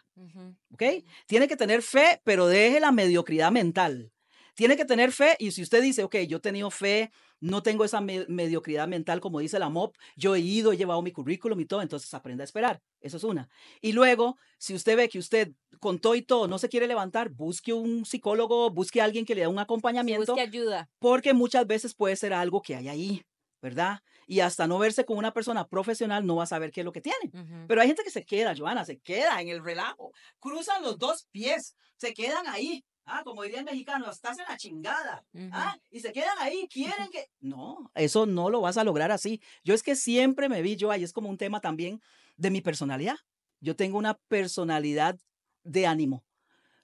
¿ok? 0.72 0.82
Tiene 1.26 1.46
que 1.46 1.56
tener 1.56 1.80
fe, 1.82 2.20
pero 2.24 2.48
deje 2.48 2.80
la 2.80 2.90
mediocridad 2.90 3.52
mental. 3.52 4.12
Tiene 4.54 4.76
que 4.76 4.84
tener 4.84 5.12
fe 5.12 5.36
y 5.38 5.52
si 5.52 5.62
usted 5.62 5.80
dice, 5.80 6.02
ok, 6.02 6.16
yo 6.26 6.38
he 6.38 6.40
tenido 6.40 6.70
fe, 6.70 7.12
no 7.42 7.62
tengo 7.62 7.84
esa 7.84 8.00
me- 8.00 8.24
mediocridad 8.28 8.88
mental 8.88 9.20
como 9.20 9.40
dice 9.40 9.58
la 9.58 9.68
MOP, 9.68 9.96
yo 10.16 10.34
he 10.34 10.40
ido, 10.40 10.72
he 10.72 10.76
llevado 10.76 11.02
mi 11.02 11.12
currículum 11.12 11.60
y 11.60 11.66
todo, 11.66 11.82
entonces 11.82 12.12
aprenda 12.14 12.42
a 12.42 12.46
esperar. 12.46 12.80
Eso 13.00 13.16
es 13.18 13.24
una. 13.24 13.48
Y 13.80 13.92
luego, 13.92 14.38
si 14.58 14.74
usted 14.74 14.96
ve 14.96 15.08
que 15.08 15.18
usted 15.18 15.52
con 15.80 15.98
todo 15.98 16.14
y 16.14 16.22
todo 16.22 16.48
no 16.48 16.58
se 16.58 16.68
quiere 16.68 16.86
levantar, 16.86 17.28
busque 17.30 17.72
un 17.72 18.04
psicólogo, 18.06 18.70
busque 18.70 19.00
a 19.00 19.04
alguien 19.04 19.24
que 19.26 19.34
le 19.34 19.42
dé 19.42 19.46
un 19.48 19.58
acompañamiento, 19.58 20.32
busque 20.32 20.40
ayuda. 20.48 20.88
porque 20.98 21.34
muchas 21.34 21.66
veces 21.66 21.94
puede 21.94 22.16
ser 22.16 22.32
algo 22.32 22.62
que 22.62 22.76
hay 22.76 22.88
ahí, 22.88 23.22
¿verdad? 23.60 23.98
Y 24.28 24.38
hasta 24.40 24.66
no 24.68 24.78
verse 24.78 25.04
con 25.04 25.18
una 25.18 25.32
persona 25.34 25.66
profesional 25.68 26.24
no 26.24 26.36
va 26.36 26.44
a 26.44 26.46
saber 26.46 26.70
qué 26.70 26.80
es 26.82 26.84
lo 26.84 26.92
que 26.92 27.00
tiene. 27.00 27.18
Pero 27.66 27.80
hay 27.80 27.88
gente 27.88 28.04
que 28.04 28.10
se 28.10 28.24
queda, 28.24 28.54
Joana, 28.56 28.84
se 28.84 28.98
queda 29.00 29.40
en 29.42 29.48
el 29.48 29.62
relajo. 29.64 30.12
Cruzan 30.38 30.80
los 30.82 30.96
dos 30.96 31.26
pies, 31.32 31.76
se 31.96 32.14
quedan 32.14 32.46
ahí. 32.46 32.84
Ah, 33.04 33.22
como 33.24 33.42
diría 33.42 33.58
el 33.58 33.64
mexicano, 33.64 34.10
estás 34.10 34.38
en 34.38 34.44
la 34.48 34.56
chingada. 34.56 35.24
Ah, 35.50 35.76
y 35.90 36.00
se 36.00 36.12
quedan 36.12 36.38
ahí, 36.40 36.68
quieren 36.68 37.08
que... 37.10 37.28
No, 37.40 37.90
eso 37.94 38.26
no 38.26 38.48
lo 38.48 38.60
vas 38.60 38.76
a 38.76 38.84
lograr 38.84 39.10
así. 39.10 39.40
Yo 39.64 39.74
es 39.74 39.82
que 39.82 39.96
siempre 39.96 40.48
me 40.48 40.62
vi 40.62 40.76
yo 40.76 40.90
ahí, 40.90 41.02
es 41.02 41.12
como 41.12 41.28
un 41.28 41.38
tema 41.38 41.60
también 41.60 42.00
de 42.36 42.50
mi 42.50 42.60
personalidad. 42.60 43.16
Yo 43.60 43.74
tengo 43.76 43.98
una 43.98 44.14
personalidad 44.28 45.18
de 45.64 45.86
ánimo, 45.86 46.24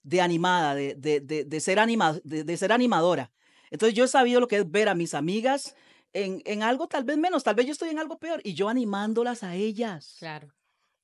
de 0.03 0.21
animada, 0.21 0.75
de, 0.75 0.95
de, 0.95 1.21
de, 1.21 1.45
de 1.45 1.61
ser, 1.61 1.79
anima, 1.79 2.19
de, 2.25 2.45
de 2.45 2.57
ser 2.57 2.73
animadora. 2.73 3.33
Entonces 3.71 3.97
yo 3.97 4.05
he 4.05 4.09
sabido 4.09 4.41
lo 4.41 4.49
que 4.49 4.57
es 4.57 4.71
ver 4.71 4.89
a 4.89 4.95
mis 4.95 5.15
amigas 5.15 5.75
en, 6.13 6.43
en 6.47 6.63
algo 6.63 6.89
tal 6.89 7.05
vez 7.05 7.17
menos, 7.19 7.45
tal 7.45 7.55
vez 7.55 7.67
yo 7.67 7.73
estoy 7.73 7.91
en 7.91 7.99
algo 7.99 8.19
peor 8.19 8.41
y 8.45 8.55
yo 8.55 8.69
animándolas 8.69 9.43
a 9.43 9.55
ellas. 9.55 10.17
Claro. 10.19 10.55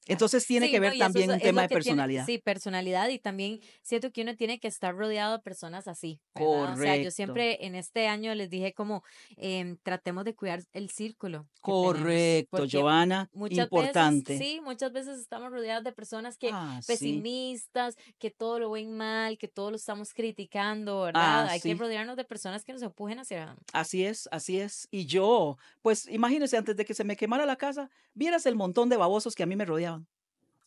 Entonces 0.07 0.47
tiene 0.47 0.67
Sí, 0.67 0.73
que 0.73 0.79
no, 0.79 0.83
ver 0.83 0.93
eso 0.93 0.99
también 0.99 1.31
es- 1.31 1.37
un 1.37 1.43
tema 1.43 1.63
de 1.63 1.69
que 1.69 1.75
tiene- 1.75 1.85
personalidad. 1.85 2.27
sí, 2.27 2.39
personalidad 2.39 3.09
y 3.09 3.19
también 3.19 3.61
siento 3.83 4.13
que 4.13 4.23
uno 4.23 4.37
tiene 4.37 4.61
que 4.61 4.69
estar 4.69 4.95
rodeado 4.95 5.39
de 5.39 5.43
personas 5.43 5.89
así. 5.89 6.21
¿verdad? 6.35 6.45
O 6.45 6.67
sea, 6.67 6.75
yo 6.75 6.77
Correcto. 6.77 7.11
siempre 7.13 7.65
en 7.67 7.75
este 7.77 8.07
año 8.09 8.35
les 8.35 8.51
dije 8.51 8.73
como 8.75 9.03
em, 9.37 9.77
tratemos 9.83 10.25
de 10.25 10.35
cuidar 10.35 10.63
el 10.73 10.91
círculo. 10.91 11.47
que 11.55 11.71
Correcto, 11.71 12.67
Joana, 12.71 13.31
Muchas 13.33 13.59
importante. 13.65 14.35
veces, 14.35 14.47
sí, 14.47 14.61
muchas 14.61 14.93
veces 14.93 15.19
estamos 15.19 15.51
rodeados 15.51 15.83
de 15.85 15.93
personas 15.93 16.37
que 16.37 16.51
Ah, 16.53 16.79
sí. 16.83 16.93
pesimistas, 16.93 17.97
que 18.19 18.31
todo 18.31 18.59
lo 18.59 18.71
ven 18.73 18.95
mal, 18.97 19.39
que 19.39 19.49
todo 19.49 19.71
lo 19.71 19.77
estamos 19.77 20.13
criticando, 20.13 21.03
¿verdad? 21.03 21.47
Ah, 21.47 21.51
Hay 21.53 21.61
que 21.61 21.71
sí. 21.71 21.75
rodearnos 21.75 22.17
de 22.17 22.25
personas 22.25 22.65
que 22.65 22.73
nos 22.73 22.83
empujen 22.83 23.19
hacia 23.19 23.57
Así 23.73 24.05
es, 24.05 24.29
así 24.33 24.61
es. 24.61 24.89
Y 24.91 25.07
yo, 25.07 25.57
pues 25.83 26.07
imagínese, 26.09 26.57
antes 26.57 26.77
de 26.77 26.85
que 26.85 26.95
se 26.95 27.05
me 27.05 27.17
quemara 27.17 27.47
la 27.47 27.57
casa, 27.57 27.91
vieras 28.13 28.45
el 28.47 28.57
montón 28.57 28.89
de 28.89 28.97
babosos 28.97 29.35
que 29.35 29.43
a 29.43 29.47
mí 29.47 29.57
me 29.57 29.65
rodeaban. 29.65 29.94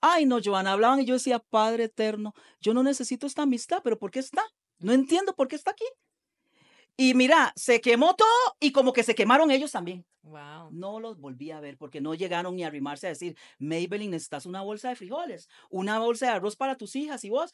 Ay, 0.01 0.25
no, 0.25 0.39
Joana, 0.43 0.73
hablaban 0.73 0.99
y 0.99 1.05
yo 1.05 1.15
decía, 1.15 1.39
Padre 1.39 1.85
eterno, 1.85 2.33
yo 2.61 2.73
no 2.73 2.83
necesito 2.83 3.25
esta 3.25 3.43
amistad, 3.43 3.81
pero 3.83 3.97
¿por 3.97 4.11
qué 4.11 4.19
está? 4.19 4.43
No 4.79 4.93
entiendo 4.93 5.33
por 5.33 5.47
qué 5.47 5.55
está 5.55 5.71
aquí. 5.71 5.85
Y 6.99 7.13
mira, 7.13 7.53
se 7.55 7.79
quemó 7.79 8.15
todo 8.15 8.27
y 8.59 8.71
como 8.71 8.91
que 8.91 9.03
se 9.03 9.13
quemaron 9.13 9.51
ellos 9.51 9.71
también. 9.71 10.05
Wow. 10.23 10.71
No 10.71 10.99
los 10.99 11.19
volví 11.19 11.51
a 11.51 11.59
ver 11.59 11.77
porque 11.77 12.01
no 12.01 12.15
llegaron 12.15 12.55
ni 12.55 12.63
a 12.63 12.67
arrimarse 12.67 13.05
a 13.05 13.11
decir, 13.11 13.37
Maybelline, 13.59 14.11
necesitas 14.11 14.45
una 14.45 14.61
bolsa 14.61 14.89
de 14.89 14.95
frijoles, 14.95 15.47
una 15.69 15.99
bolsa 15.99 16.25
de 16.25 16.31
arroz 16.33 16.55
para 16.55 16.75
tus 16.75 16.95
hijas 16.95 17.23
y 17.23 17.29
vos. 17.29 17.53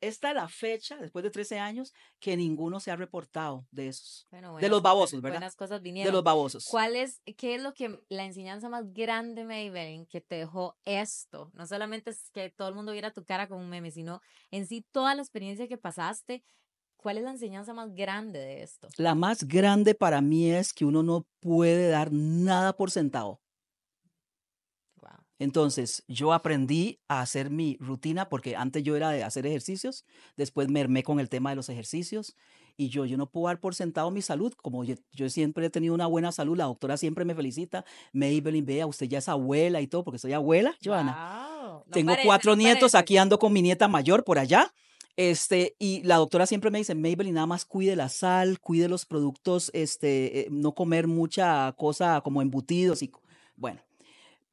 Esta 0.00 0.28
es 0.28 0.34
la 0.34 0.48
fecha, 0.48 0.96
después 0.96 1.22
de 1.22 1.30
13 1.30 1.58
años, 1.58 1.94
que 2.20 2.36
ninguno 2.36 2.80
se 2.80 2.90
ha 2.90 2.96
reportado 2.96 3.66
de 3.70 3.88
esos, 3.88 4.26
Bueno, 4.30 4.56
de 4.56 4.68
los 4.68 4.82
babosos, 4.82 5.20
¿verdad? 5.20 5.38
Buenas 5.38 5.56
cosas 5.56 5.80
De 5.80 5.84
vinieron. 5.84 6.12
los 6.12 6.22
babosos. 6.22 6.66
¿Cuál 6.70 6.96
es, 6.96 7.22
qué 7.36 7.54
es 7.54 7.62
lo 7.62 7.74
que, 7.74 8.00
la 8.08 8.24
enseñanza 8.24 8.68
más 8.68 8.92
grande, 8.92 9.44
Maybelline, 9.44 10.06
que 10.06 10.20
te 10.20 10.36
dejó 10.36 10.76
esto? 10.84 11.50
No 11.54 11.66
solamente 11.66 12.10
es 12.10 12.30
que 12.30 12.50
todo 12.50 12.68
el 12.68 12.74
mundo 12.74 12.92
viera 12.92 13.12
tu 13.12 13.24
cara 13.24 13.48
como 13.48 13.60
un 13.62 13.70
meme, 13.70 13.90
sino 13.90 14.20
en 14.50 14.66
sí 14.66 14.84
toda 14.92 15.14
la 15.14 15.22
experiencia 15.22 15.68
que 15.68 15.78
pasaste. 15.78 16.42
¿Cuál 16.96 17.18
es 17.18 17.24
la 17.24 17.30
enseñanza 17.30 17.72
más 17.72 17.94
grande 17.94 18.38
de 18.38 18.62
esto? 18.62 18.88
La 18.96 19.14
más 19.14 19.44
grande 19.44 19.94
para 19.94 20.20
mí 20.20 20.50
es 20.50 20.72
que 20.72 20.84
uno 20.84 21.02
no 21.02 21.26
puede 21.40 21.88
dar 21.88 22.10
nada 22.12 22.76
por 22.76 22.90
centavo. 22.90 23.40
Entonces, 25.38 26.02
yo 26.08 26.32
aprendí 26.32 27.00
a 27.08 27.20
hacer 27.20 27.50
mi 27.50 27.76
rutina 27.78 28.28
porque 28.28 28.56
antes 28.56 28.82
yo 28.82 28.96
era 28.96 29.10
de 29.10 29.22
hacer 29.22 29.46
ejercicios, 29.46 30.04
después 30.36 30.68
me 30.68 31.02
con 31.02 31.20
el 31.20 31.28
tema 31.28 31.50
de 31.50 31.56
los 31.56 31.68
ejercicios 31.68 32.34
y 32.76 32.88
yo, 32.88 33.04
yo 33.06 33.16
no 33.16 33.30
puedo 33.30 33.46
dar 33.46 33.60
por 33.60 33.74
sentado 33.74 34.10
mi 34.10 34.22
salud, 34.22 34.52
como 34.54 34.84
yo, 34.84 34.94
yo 35.12 35.28
siempre 35.30 35.66
he 35.66 35.70
tenido 35.70 35.94
una 35.94 36.06
buena 36.06 36.30
salud, 36.32 36.56
la 36.56 36.64
doctora 36.64 36.96
siempre 36.96 37.24
me 37.24 37.34
felicita, 37.34 37.84
Maybelline, 38.12 38.64
vea, 38.64 38.86
usted 38.86 39.06
ya 39.06 39.18
es 39.18 39.28
abuela 39.28 39.80
y 39.80 39.86
todo, 39.86 40.04
porque 40.04 40.18
soy 40.18 40.32
abuela, 40.32 40.76
Joana. 40.84 41.12
Wow. 41.62 41.84
No 41.86 41.92
Tengo 41.92 42.10
parece, 42.10 42.26
cuatro 42.26 42.52
no 42.52 42.56
nietos, 42.56 42.92
parece. 42.92 42.98
aquí 42.98 43.16
ando 43.16 43.38
con 43.38 43.52
mi 43.52 43.62
nieta 43.62 43.88
mayor 43.88 44.24
por 44.24 44.38
allá. 44.38 44.72
Este, 45.16 45.74
y 45.78 46.02
la 46.02 46.16
doctora 46.16 46.44
siempre 46.44 46.70
me 46.70 46.78
dice, 46.78 46.94
Maybelline, 46.94 47.34
nada 47.34 47.46
más 47.46 47.64
cuide 47.64 47.96
la 47.96 48.10
sal, 48.10 48.60
cuide 48.60 48.88
los 48.88 49.06
productos, 49.06 49.70
este, 49.72 50.40
eh, 50.40 50.48
no 50.50 50.72
comer 50.72 51.06
mucha 51.06 51.72
cosa 51.78 52.20
como 52.20 52.42
embutidos 52.42 53.02
y, 53.02 53.10
bueno. 53.56 53.80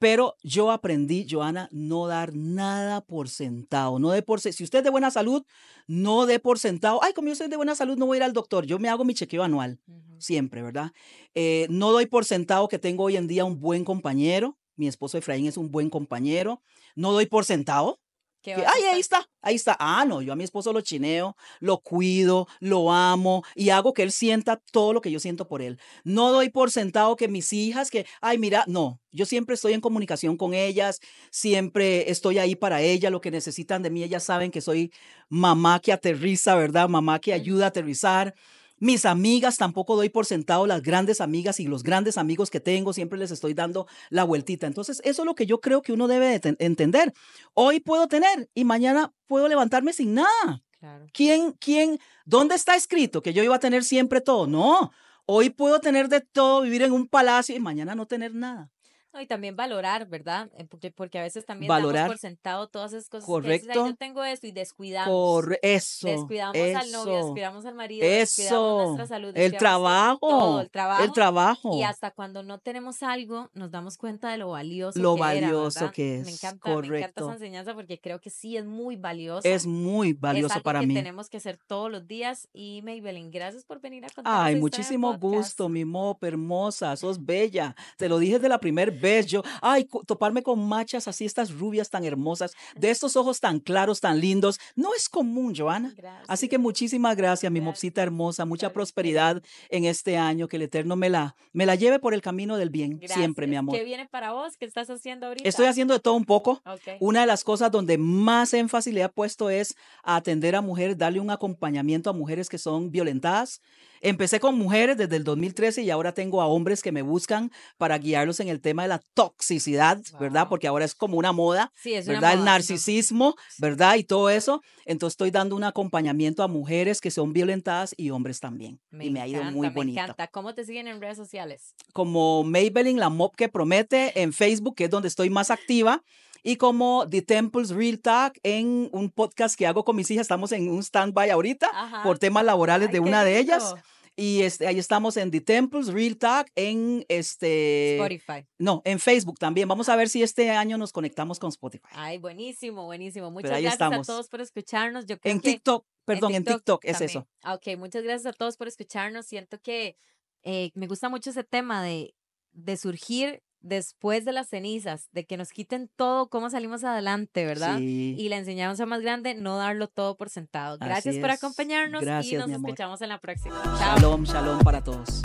Pero 0.03 0.35
yo 0.43 0.69
aprendí, 0.69 1.25
Joana, 1.29 1.69
no 1.71 2.07
dar 2.07 2.35
nada 2.35 2.99
por 2.99 3.29
centavo, 3.29 3.99
no 3.99 4.11
de 4.11 4.21
por 4.21 4.41
si 4.41 4.49
usted 4.61 4.79
es 4.79 4.83
de 4.83 4.89
buena 4.89 5.09
salud, 5.11 5.45
no 5.87 6.25
de 6.25 6.39
por 6.39 6.59
centavo. 6.59 7.01
Ay, 7.01 7.13
como 7.13 7.29
yo 7.29 7.35
soy 7.35 7.47
de 7.47 7.55
buena 7.55 7.73
salud, 7.73 7.97
no 7.97 8.05
voy 8.05 8.17
a 8.17 8.19
ir 8.19 8.23
al 8.23 8.33
doctor. 8.33 8.65
Yo 8.65 8.79
me 8.79 8.89
hago 8.89 9.05
mi 9.05 9.13
chequeo 9.13 9.43
anual 9.43 9.79
siempre, 10.19 10.61
¿verdad? 10.61 10.91
Eh, 11.35 11.67
no 11.69 11.93
doy 11.93 12.05
por 12.05 12.25
sentado 12.25 12.67
que 12.67 12.79
tengo 12.79 13.05
hoy 13.05 13.15
en 13.15 13.27
día 13.27 13.45
un 13.45 13.61
buen 13.61 13.85
compañero. 13.85 14.57
Mi 14.75 14.89
esposo 14.89 15.17
Efraín 15.17 15.45
es 15.45 15.55
un 15.55 15.71
buen 15.71 15.89
compañero. 15.89 16.61
No 16.97 17.13
doy 17.13 17.27
por 17.27 17.45
sentado 17.45 18.01
¿Qué 18.43 18.55
que, 18.55 18.65
ay, 18.65 18.83
ahí 18.91 18.99
está, 18.99 19.25
ahí 19.41 19.55
está. 19.55 19.77
Ah, 19.79 20.03
no, 20.05 20.21
yo 20.21 20.33
a 20.33 20.35
mi 20.35 20.43
esposo 20.43 20.73
lo 20.73 20.81
chineo, 20.81 21.37
lo 21.61 21.79
cuido, 21.79 22.45
lo 22.59 22.91
amo 22.91 23.43
y 23.55 23.69
hago 23.69 23.93
que 23.93 24.03
él 24.03 24.11
sienta 24.11 24.61
todo 24.73 24.91
lo 24.91 24.99
que 24.99 25.11
yo 25.11 25.19
siento 25.21 25.47
por 25.47 25.61
él. 25.61 25.79
No 26.03 26.29
doy 26.33 26.49
por 26.49 26.69
sentado 26.69 27.15
que 27.15 27.29
mis 27.29 27.53
hijas, 27.53 27.89
que, 27.89 28.05
ay, 28.19 28.37
mira, 28.37 28.65
no, 28.67 28.99
yo 29.13 29.25
siempre 29.25 29.55
estoy 29.55 29.71
en 29.71 29.79
comunicación 29.79 30.35
con 30.35 30.53
ellas, 30.53 30.99
siempre 31.31 32.11
estoy 32.11 32.37
ahí 32.37 32.55
para 32.57 32.81
ellas, 32.81 33.13
lo 33.13 33.21
que 33.21 33.31
necesitan 33.31 33.81
de 33.81 33.89
mí, 33.89 34.03
ellas 34.03 34.25
saben 34.25 34.51
que 34.51 34.59
soy 34.59 34.91
mamá 35.29 35.79
que 35.79 35.93
aterriza, 35.93 36.55
¿verdad? 36.55 36.89
Mamá 36.89 37.19
que 37.19 37.31
ayuda 37.31 37.65
a 37.65 37.67
aterrizar. 37.69 38.35
Mis 38.83 39.05
amigas 39.05 39.55
tampoco 39.55 39.95
doy 39.95 40.09
por 40.09 40.25
sentado 40.25 40.67
las 40.67 40.81
grandes 40.81 41.21
amigas 41.21 41.61
y 41.61 41.67
los 41.67 41.83
grandes 41.83 42.17
amigos 42.17 42.49
que 42.49 42.59
tengo, 42.59 42.91
siempre 42.91 43.17
les 43.17 43.31
estoy 43.31 43.53
dando 43.53 43.87
la 44.09 44.25
vueltita. 44.25 44.67
Entonces, 44.67 44.99
eso 45.05 45.21
es 45.21 45.25
lo 45.25 45.35
que 45.35 45.45
yo 45.45 45.61
creo 45.61 45.81
que 45.81 45.93
uno 45.93 46.09
debe 46.09 46.27
de 46.27 46.41
ten- 46.41 46.57
entender. 46.59 47.13
Hoy 47.53 47.79
puedo 47.79 48.09
tener 48.09 48.49
y 48.53 48.65
mañana 48.65 49.13
puedo 49.25 49.47
levantarme 49.47 49.93
sin 49.93 50.15
nada. 50.15 50.61
Claro. 50.81 51.05
¿Quién, 51.13 51.53
quién, 51.61 51.97
dónde 52.25 52.55
está 52.55 52.75
escrito 52.75 53.21
que 53.21 53.31
yo 53.31 53.41
iba 53.41 53.55
a 53.55 53.59
tener 53.59 53.85
siempre 53.85 54.19
todo? 54.19 54.47
No. 54.47 54.91
Hoy 55.25 55.49
puedo 55.49 55.79
tener 55.79 56.09
de 56.09 56.19
todo, 56.19 56.63
vivir 56.63 56.81
en 56.81 56.91
un 56.91 57.07
palacio 57.07 57.55
y 57.55 57.61
mañana 57.61 57.95
no 57.95 58.05
tener 58.05 58.35
nada. 58.35 58.69
No, 59.13 59.21
y 59.21 59.27
también 59.27 59.55
valorar, 59.55 60.07
¿verdad? 60.07 60.49
Eh, 60.57 60.65
Porque, 60.67 60.89
porque 60.89 61.19
a 61.19 61.21
veces 61.21 61.45
también 61.45 61.67
Valorar. 61.67 62.03
damos 62.05 62.13
por 62.13 62.17
sentado 62.17 62.67
todas 62.67 62.93
esas 62.93 63.09
cosas. 63.09 63.27
que 63.27 63.31
dices, 63.51 63.67
"Ay, 63.69 63.75
Correcto. 63.75 63.87
yo 63.91 63.95
tengo 63.95 64.23
esto 64.23 64.47
y 64.47 64.51
descuidamos. 64.51 65.09
Corre, 65.13 65.59
eso. 65.61 66.07
Descuidamos 66.07 66.57
al 66.57 66.91
novio, 66.91 67.15
descuidamos 67.17 67.65
al 67.67 67.75
marido, 67.75 68.07
descuidamos 68.07 68.81
Eso. 68.81 68.83
nuestra 68.87 69.05
salud. 69.07 69.27
El 69.29 69.51
descuidamos 69.51 69.59
trabajo. 69.59 70.17
todo, 70.19 70.61
el 70.61 70.69
trabajo. 70.71 71.03
El 71.03 71.11
trabajo. 71.11 71.77
Y 71.77 71.83
hasta 71.83 72.09
cuando 72.11 72.41
no 72.41 72.57
tenemos 72.57 73.03
algo, 73.03 73.49
nos 73.53 73.69
damos 73.69 73.97
cuenta 73.97 74.31
de 74.31 74.37
lo 74.37 74.49
valioso 74.49 74.97
Lo 74.99 75.13
que 75.15 75.21
valioso 75.21 75.91
que 75.91 76.21
Me 76.25 76.31
es, 76.31 76.43
encanta, 76.43 76.69
me 76.69 76.71
encanta 76.73 76.73
correcto. 76.89 77.23
esa 77.25 77.33
enseñanza 77.33 77.73
porque 77.75 77.99
creo 77.99 78.19
que 78.19 78.31
sí 78.31 78.57
es 78.57 78.65
muy 78.65 78.95
valiosa. 78.95 79.47
Es 79.47 79.67
muy 79.67 80.09
Es 80.11 80.19
valioso 80.19 80.53
algo 80.55 80.63
para 80.63 80.79
que 80.79 80.87
mí. 80.87 80.93
tenemos 80.95 81.29
que 81.29 81.37
hacer 81.37 81.59
todos 81.67 81.91
los 81.91 82.07
días. 82.07 82.47
Y 82.51 82.81
Maybelline, 82.83 83.29
gracias 83.29 83.63
por 83.63 83.79
venir 83.79 84.05
a 84.05 84.09
contar 84.09 84.33
Ay, 84.35 84.55
muchísimo 84.55 85.15
gusto, 85.19 85.69
mi 85.69 85.85
mop, 85.85 86.23
hermosa, 86.23 86.95
sos 86.95 87.23
bella. 87.23 87.75
Te 87.97 88.09
lo 88.09 88.17
dije 88.17 88.39
de 88.39 88.49
la 88.49 88.57
primer 88.59 89.02
vez. 89.03 89.27
Yo, 89.27 89.43
ay, 89.61 89.87
toparme 90.07 90.41
con 90.41 90.67
machas 90.67 91.07
así, 91.07 91.25
estas 91.25 91.51
rubias 91.51 91.91
tan 91.91 92.03
hermosas, 92.05 92.53
de 92.75 92.89
estos 92.89 93.15
ojos 93.15 93.39
tan 93.39 93.59
claros, 93.59 93.99
tan 94.01 94.19
lindos, 94.19 94.59
no 94.75 94.95
es 94.95 95.07
común, 95.09 95.53
Joana. 95.55 95.93
Así 96.27 96.47
que 96.47 96.55
Gracias. 96.55 96.61
muchísimas 96.61 97.15
gracias, 97.15 97.51
mi 97.51 97.61
mopsita 97.61 98.01
Gracias. 98.01 98.07
hermosa. 98.07 98.45
Mucha 98.45 98.67
Gracias. 98.67 98.73
prosperidad 98.73 99.43
en 99.69 99.85
este 99.85 100.17
año. 100.17 100.47
Que 100.47 100.55
el 100.55 100.63
Eterno 100.63 100.95
me 100.95 101.09
la, 101.11 101.35
me 101.51 101.65
la 101.67 101.75
lleve 101.75 101.99
por 101.99 102.13
el 102.15 102.21
camino 102.21 102.57
del 102.57 102.69
bien, 102.71 102.99
siempre, 103.05 103.45
mi 103.45 103.51
Gracias. 103.51 103.59
amor. 103.59 103.75
¿Qué 103.75 103.83
viene 103.83 104.07
para 104.07 104.31
vos? 104.31 104.57
¿Qué 104.57 104.65
estás 104.65 104.89
haciendo 104.89 105.27
ahorita? 105.27 105.47
Estoy 105.47 105.67
haciendo 105.67 105.93
de 105.93 105.99
todo 105.99 106.15
un 106.15 106.25
poco. 106.25 106.61
Una 106.99 107.21
de 107.21 107.27
las 107.27 107.43
cosas 107.43 107.69
donde 107.71 107.97
más 107.97 108.53
énfasis 108.53 108.93
le 108.93 109.01
he 109.03 109.09
puesto 109.09 109.49
es 109.49 109.75
a 110.03 110.15
atender 110.15 110.55
a 110.55 110.61
mujeres, 110.61 110.97
darle 110.97 111.19
un 111.19 111.29
acompañamiento 111.29 112.09
a 112.09 112.13
mujeres 112.13 112.47
que 112.49 112.57
son 112.57 112.89
violentadas. 112.89 113.61
Empecé 114.03 114.39
con 114.41 114.57
mujeres 114.57 114.97
desde 114.97 115.15
el 115.15 115.23
2013 115.23 115.81
y 115.81 115.89
ahora 115.89 116.13
tengo 116.13 116.41
a 116.41 116.47
hombres 116.47 116.81
que 116.83 116.91
me 116.91 117.01
buscan 117.01 117.51
para 117.77 117.97
guiarlos 117.97 118.39
en 118.41 118.49
el 118.49 118.59
tema 118.59 118.81
de 118.83 118.89
la 118.89 119.01
toxicidad, 119.13 119.99
¿verdad? 120.19 120.41
Wow. 120.41 120.49
Porque 120.49 120.67
ahora 120.67 120.83
es 120.83 120.93
como 120.93 121.17
una 121.17 121.31
moda, 121.31 121.71
Sí, 121.75 121.93
es 121.93 122.05
una 122.05 122.15
¿verdad? 122.15 122.33
El 122.33 122.39
moda, 122.39 122.45
¿no? 122.45 122.51
narcisismo, 122.51 123.35
¿verdad? 123.59 123.95
Y 123.95 124.03
todo 124.03 124.29
eso. 124.29 124.61
Entonces 124.85 125.13
estoy 125.13 125.31
dando 125.31 125.55
un 125.55 125.63
acompañamiento 125.63 126.43
a 126.43 126.47
mujeres 126.47 126.99
que 126.99 127.11
son 127.11 127.31
violentadas 127.33 127.93
y 127.97 128.09
hombres 128.09 128.39
también. 128.41 128.79
y 128.99 129.09
me 129.09 129.21
ha 129.21 129.27
ido 129.27 129.41
muy 129.45 129.67
encanta, 129.67 129.73
bonito 129.75 129.95
Me 129.95 130.01
encanta. 130.03 130.27
¿Cómo 130.27 130.53
te 130.53 130.65
siguen 130.65 130.87
en 130.87 130.99
redes 131.01 131.17
sociales? 131.17 131.73
como 131.93 132.43
Maybelline, 132.43 132.99
la 132.99 133.09
mop 133.09 133.35
que 133.35 133.47
promete 133.49 134.21
en 134.21 134.33
Facebook, 134.33 134.75
que 134.75 134.85
es 134.85 134.89
donde 134.89 135.07
estoy 135.07 135.29
más 135.29 135.49
activa, 135.51 136.03
y 136.43 136.57
como 136.57 137.07
The 137.09 137.21
Temples 137.21 137.69
Real 137.69 137.99
Talk 137.99 138.37
en 138.43 138.89
un 138.91 139.09
podcast 139.09 139.55
que 139.55 139.65
hago 139.65 139.83
con 139.85 139.95
mis 139.95 140.11
hijas. 140.11 140.23
Estamos 140.25 140.51
en 140.51 140.69
un 140.69 140.83
stand-by 140.83 141.29
ahorita 141.31 141.69
Ajá. 141.73 142.03
por 142.03 142.19
temas 142.19 142.43
laborales 142.45 142.89
Ay, 142.89 142.93
de 142.93 142.99
una 142.99 143.23
de 143.23 143.39
ellas. 143.39 143.73
Y 144.15 144.43
este, 144.43 144.67
ahí 144.67 144.77
estamos 144.77 145.17
en 145.17 145.31
The 145.31 145.41
Temples 145.41 145.87
Real 145.87 146.15
Talk 146.17 146.47
en 146.53 147.03
este... 147.07 147.95
Spotify. 147.95 148.45
No, 148.59 148.83
en 148.85 148.99
Facebook 148.99 149.39
también. 149.39 149.67
Vamos 149.67 149.89
a 149.89 149.95
ver 149.95 150.07
si 150.07 150.21
este 150.21 150.51
año 150.51 150.77
nos 150.77 150.91
conectamos 150.91 151.39
con 151.39 151.49
Spotify. 151.49 151.87
Ay, 151.93 152.19
buenísimo, 152.19 152.85
buenísimo. 152.85 153.31
Muchas 153.31 153.51
ahí 153.51 153.63
gracias 153.63 153.73
estamos. 153.81 154.07
a 154.07 154.11
todos 154.13 154.27
por 154.29 154.41
escucharnos. 154.41 155.07
Yo 155.07 155.17
creo 155.19 155.33
En 155.33 155.41
que 155.41 155.53
TikTok, 155.53 155.87
perdón, 156.05 156.35
en 156.35 156.43
TikTok, 156.45 156.85
es 156.85 156.91
también. 156.99 157.09
eso. 157.09 157.27
Ah, 157.41 157.55
Ok, 157.55 157.75
muchas 157.79 158.03
gracias 158.03 158.27
a 158.35 158.37
todos 158.37 158.55
por 158.55 158.67
escucharnos. 158.67 159.25
Siento 159.25 159.59
que 159.59 159.97
eh, 160.43 160.69
me 160.75 160.85
gusta 160.85 161.09
mucho 161.09 161.31
ese 161.31 161.43
tema 161.43 161.81
de, 161.83 162.13
de 162.51 162.77
surgir 162.77 163.41
después 163.63 164.25
de 164.25 164.33
las 164.33 164.47
cenizas, 164.49 165.09
de 165.11 165.25
que 165.25 165.37
nos 165.37 165.49
quiten 165.49 165.89
todo, 165.95 166.29
cómo 166.29 166.49
salimos 166.49 166.83
adelante, 166.83 167.45
¿verdad? 167.45 167.77
Sí. 167.79 168.15
Y 168.17 168.29
la 168.29 168.37
enseñanza 168.37 168.85
más 168.85 169.01
grande, 169.01 169.33
no 169.33 169.57
darlo 169.57 169.87
todo 169.87 170.15
por 170.15 170.29
sentado. 170.29 170.77
Gracias 170.77 171.17
por 171.17 171.31
acompañarnos 171.31 172.03
y 172.25 172.35
nos 172.35 172.51
escuchamos 172.51 173.01
en 173.01 173.09
la 173.09 173.19
próxima. 173.19 173.59
Chao. 173.63 173.97
Shalom, 173.97 174.23
shalom 174.23 174.59
para 174.59 174.83
todos. 174.83 175.21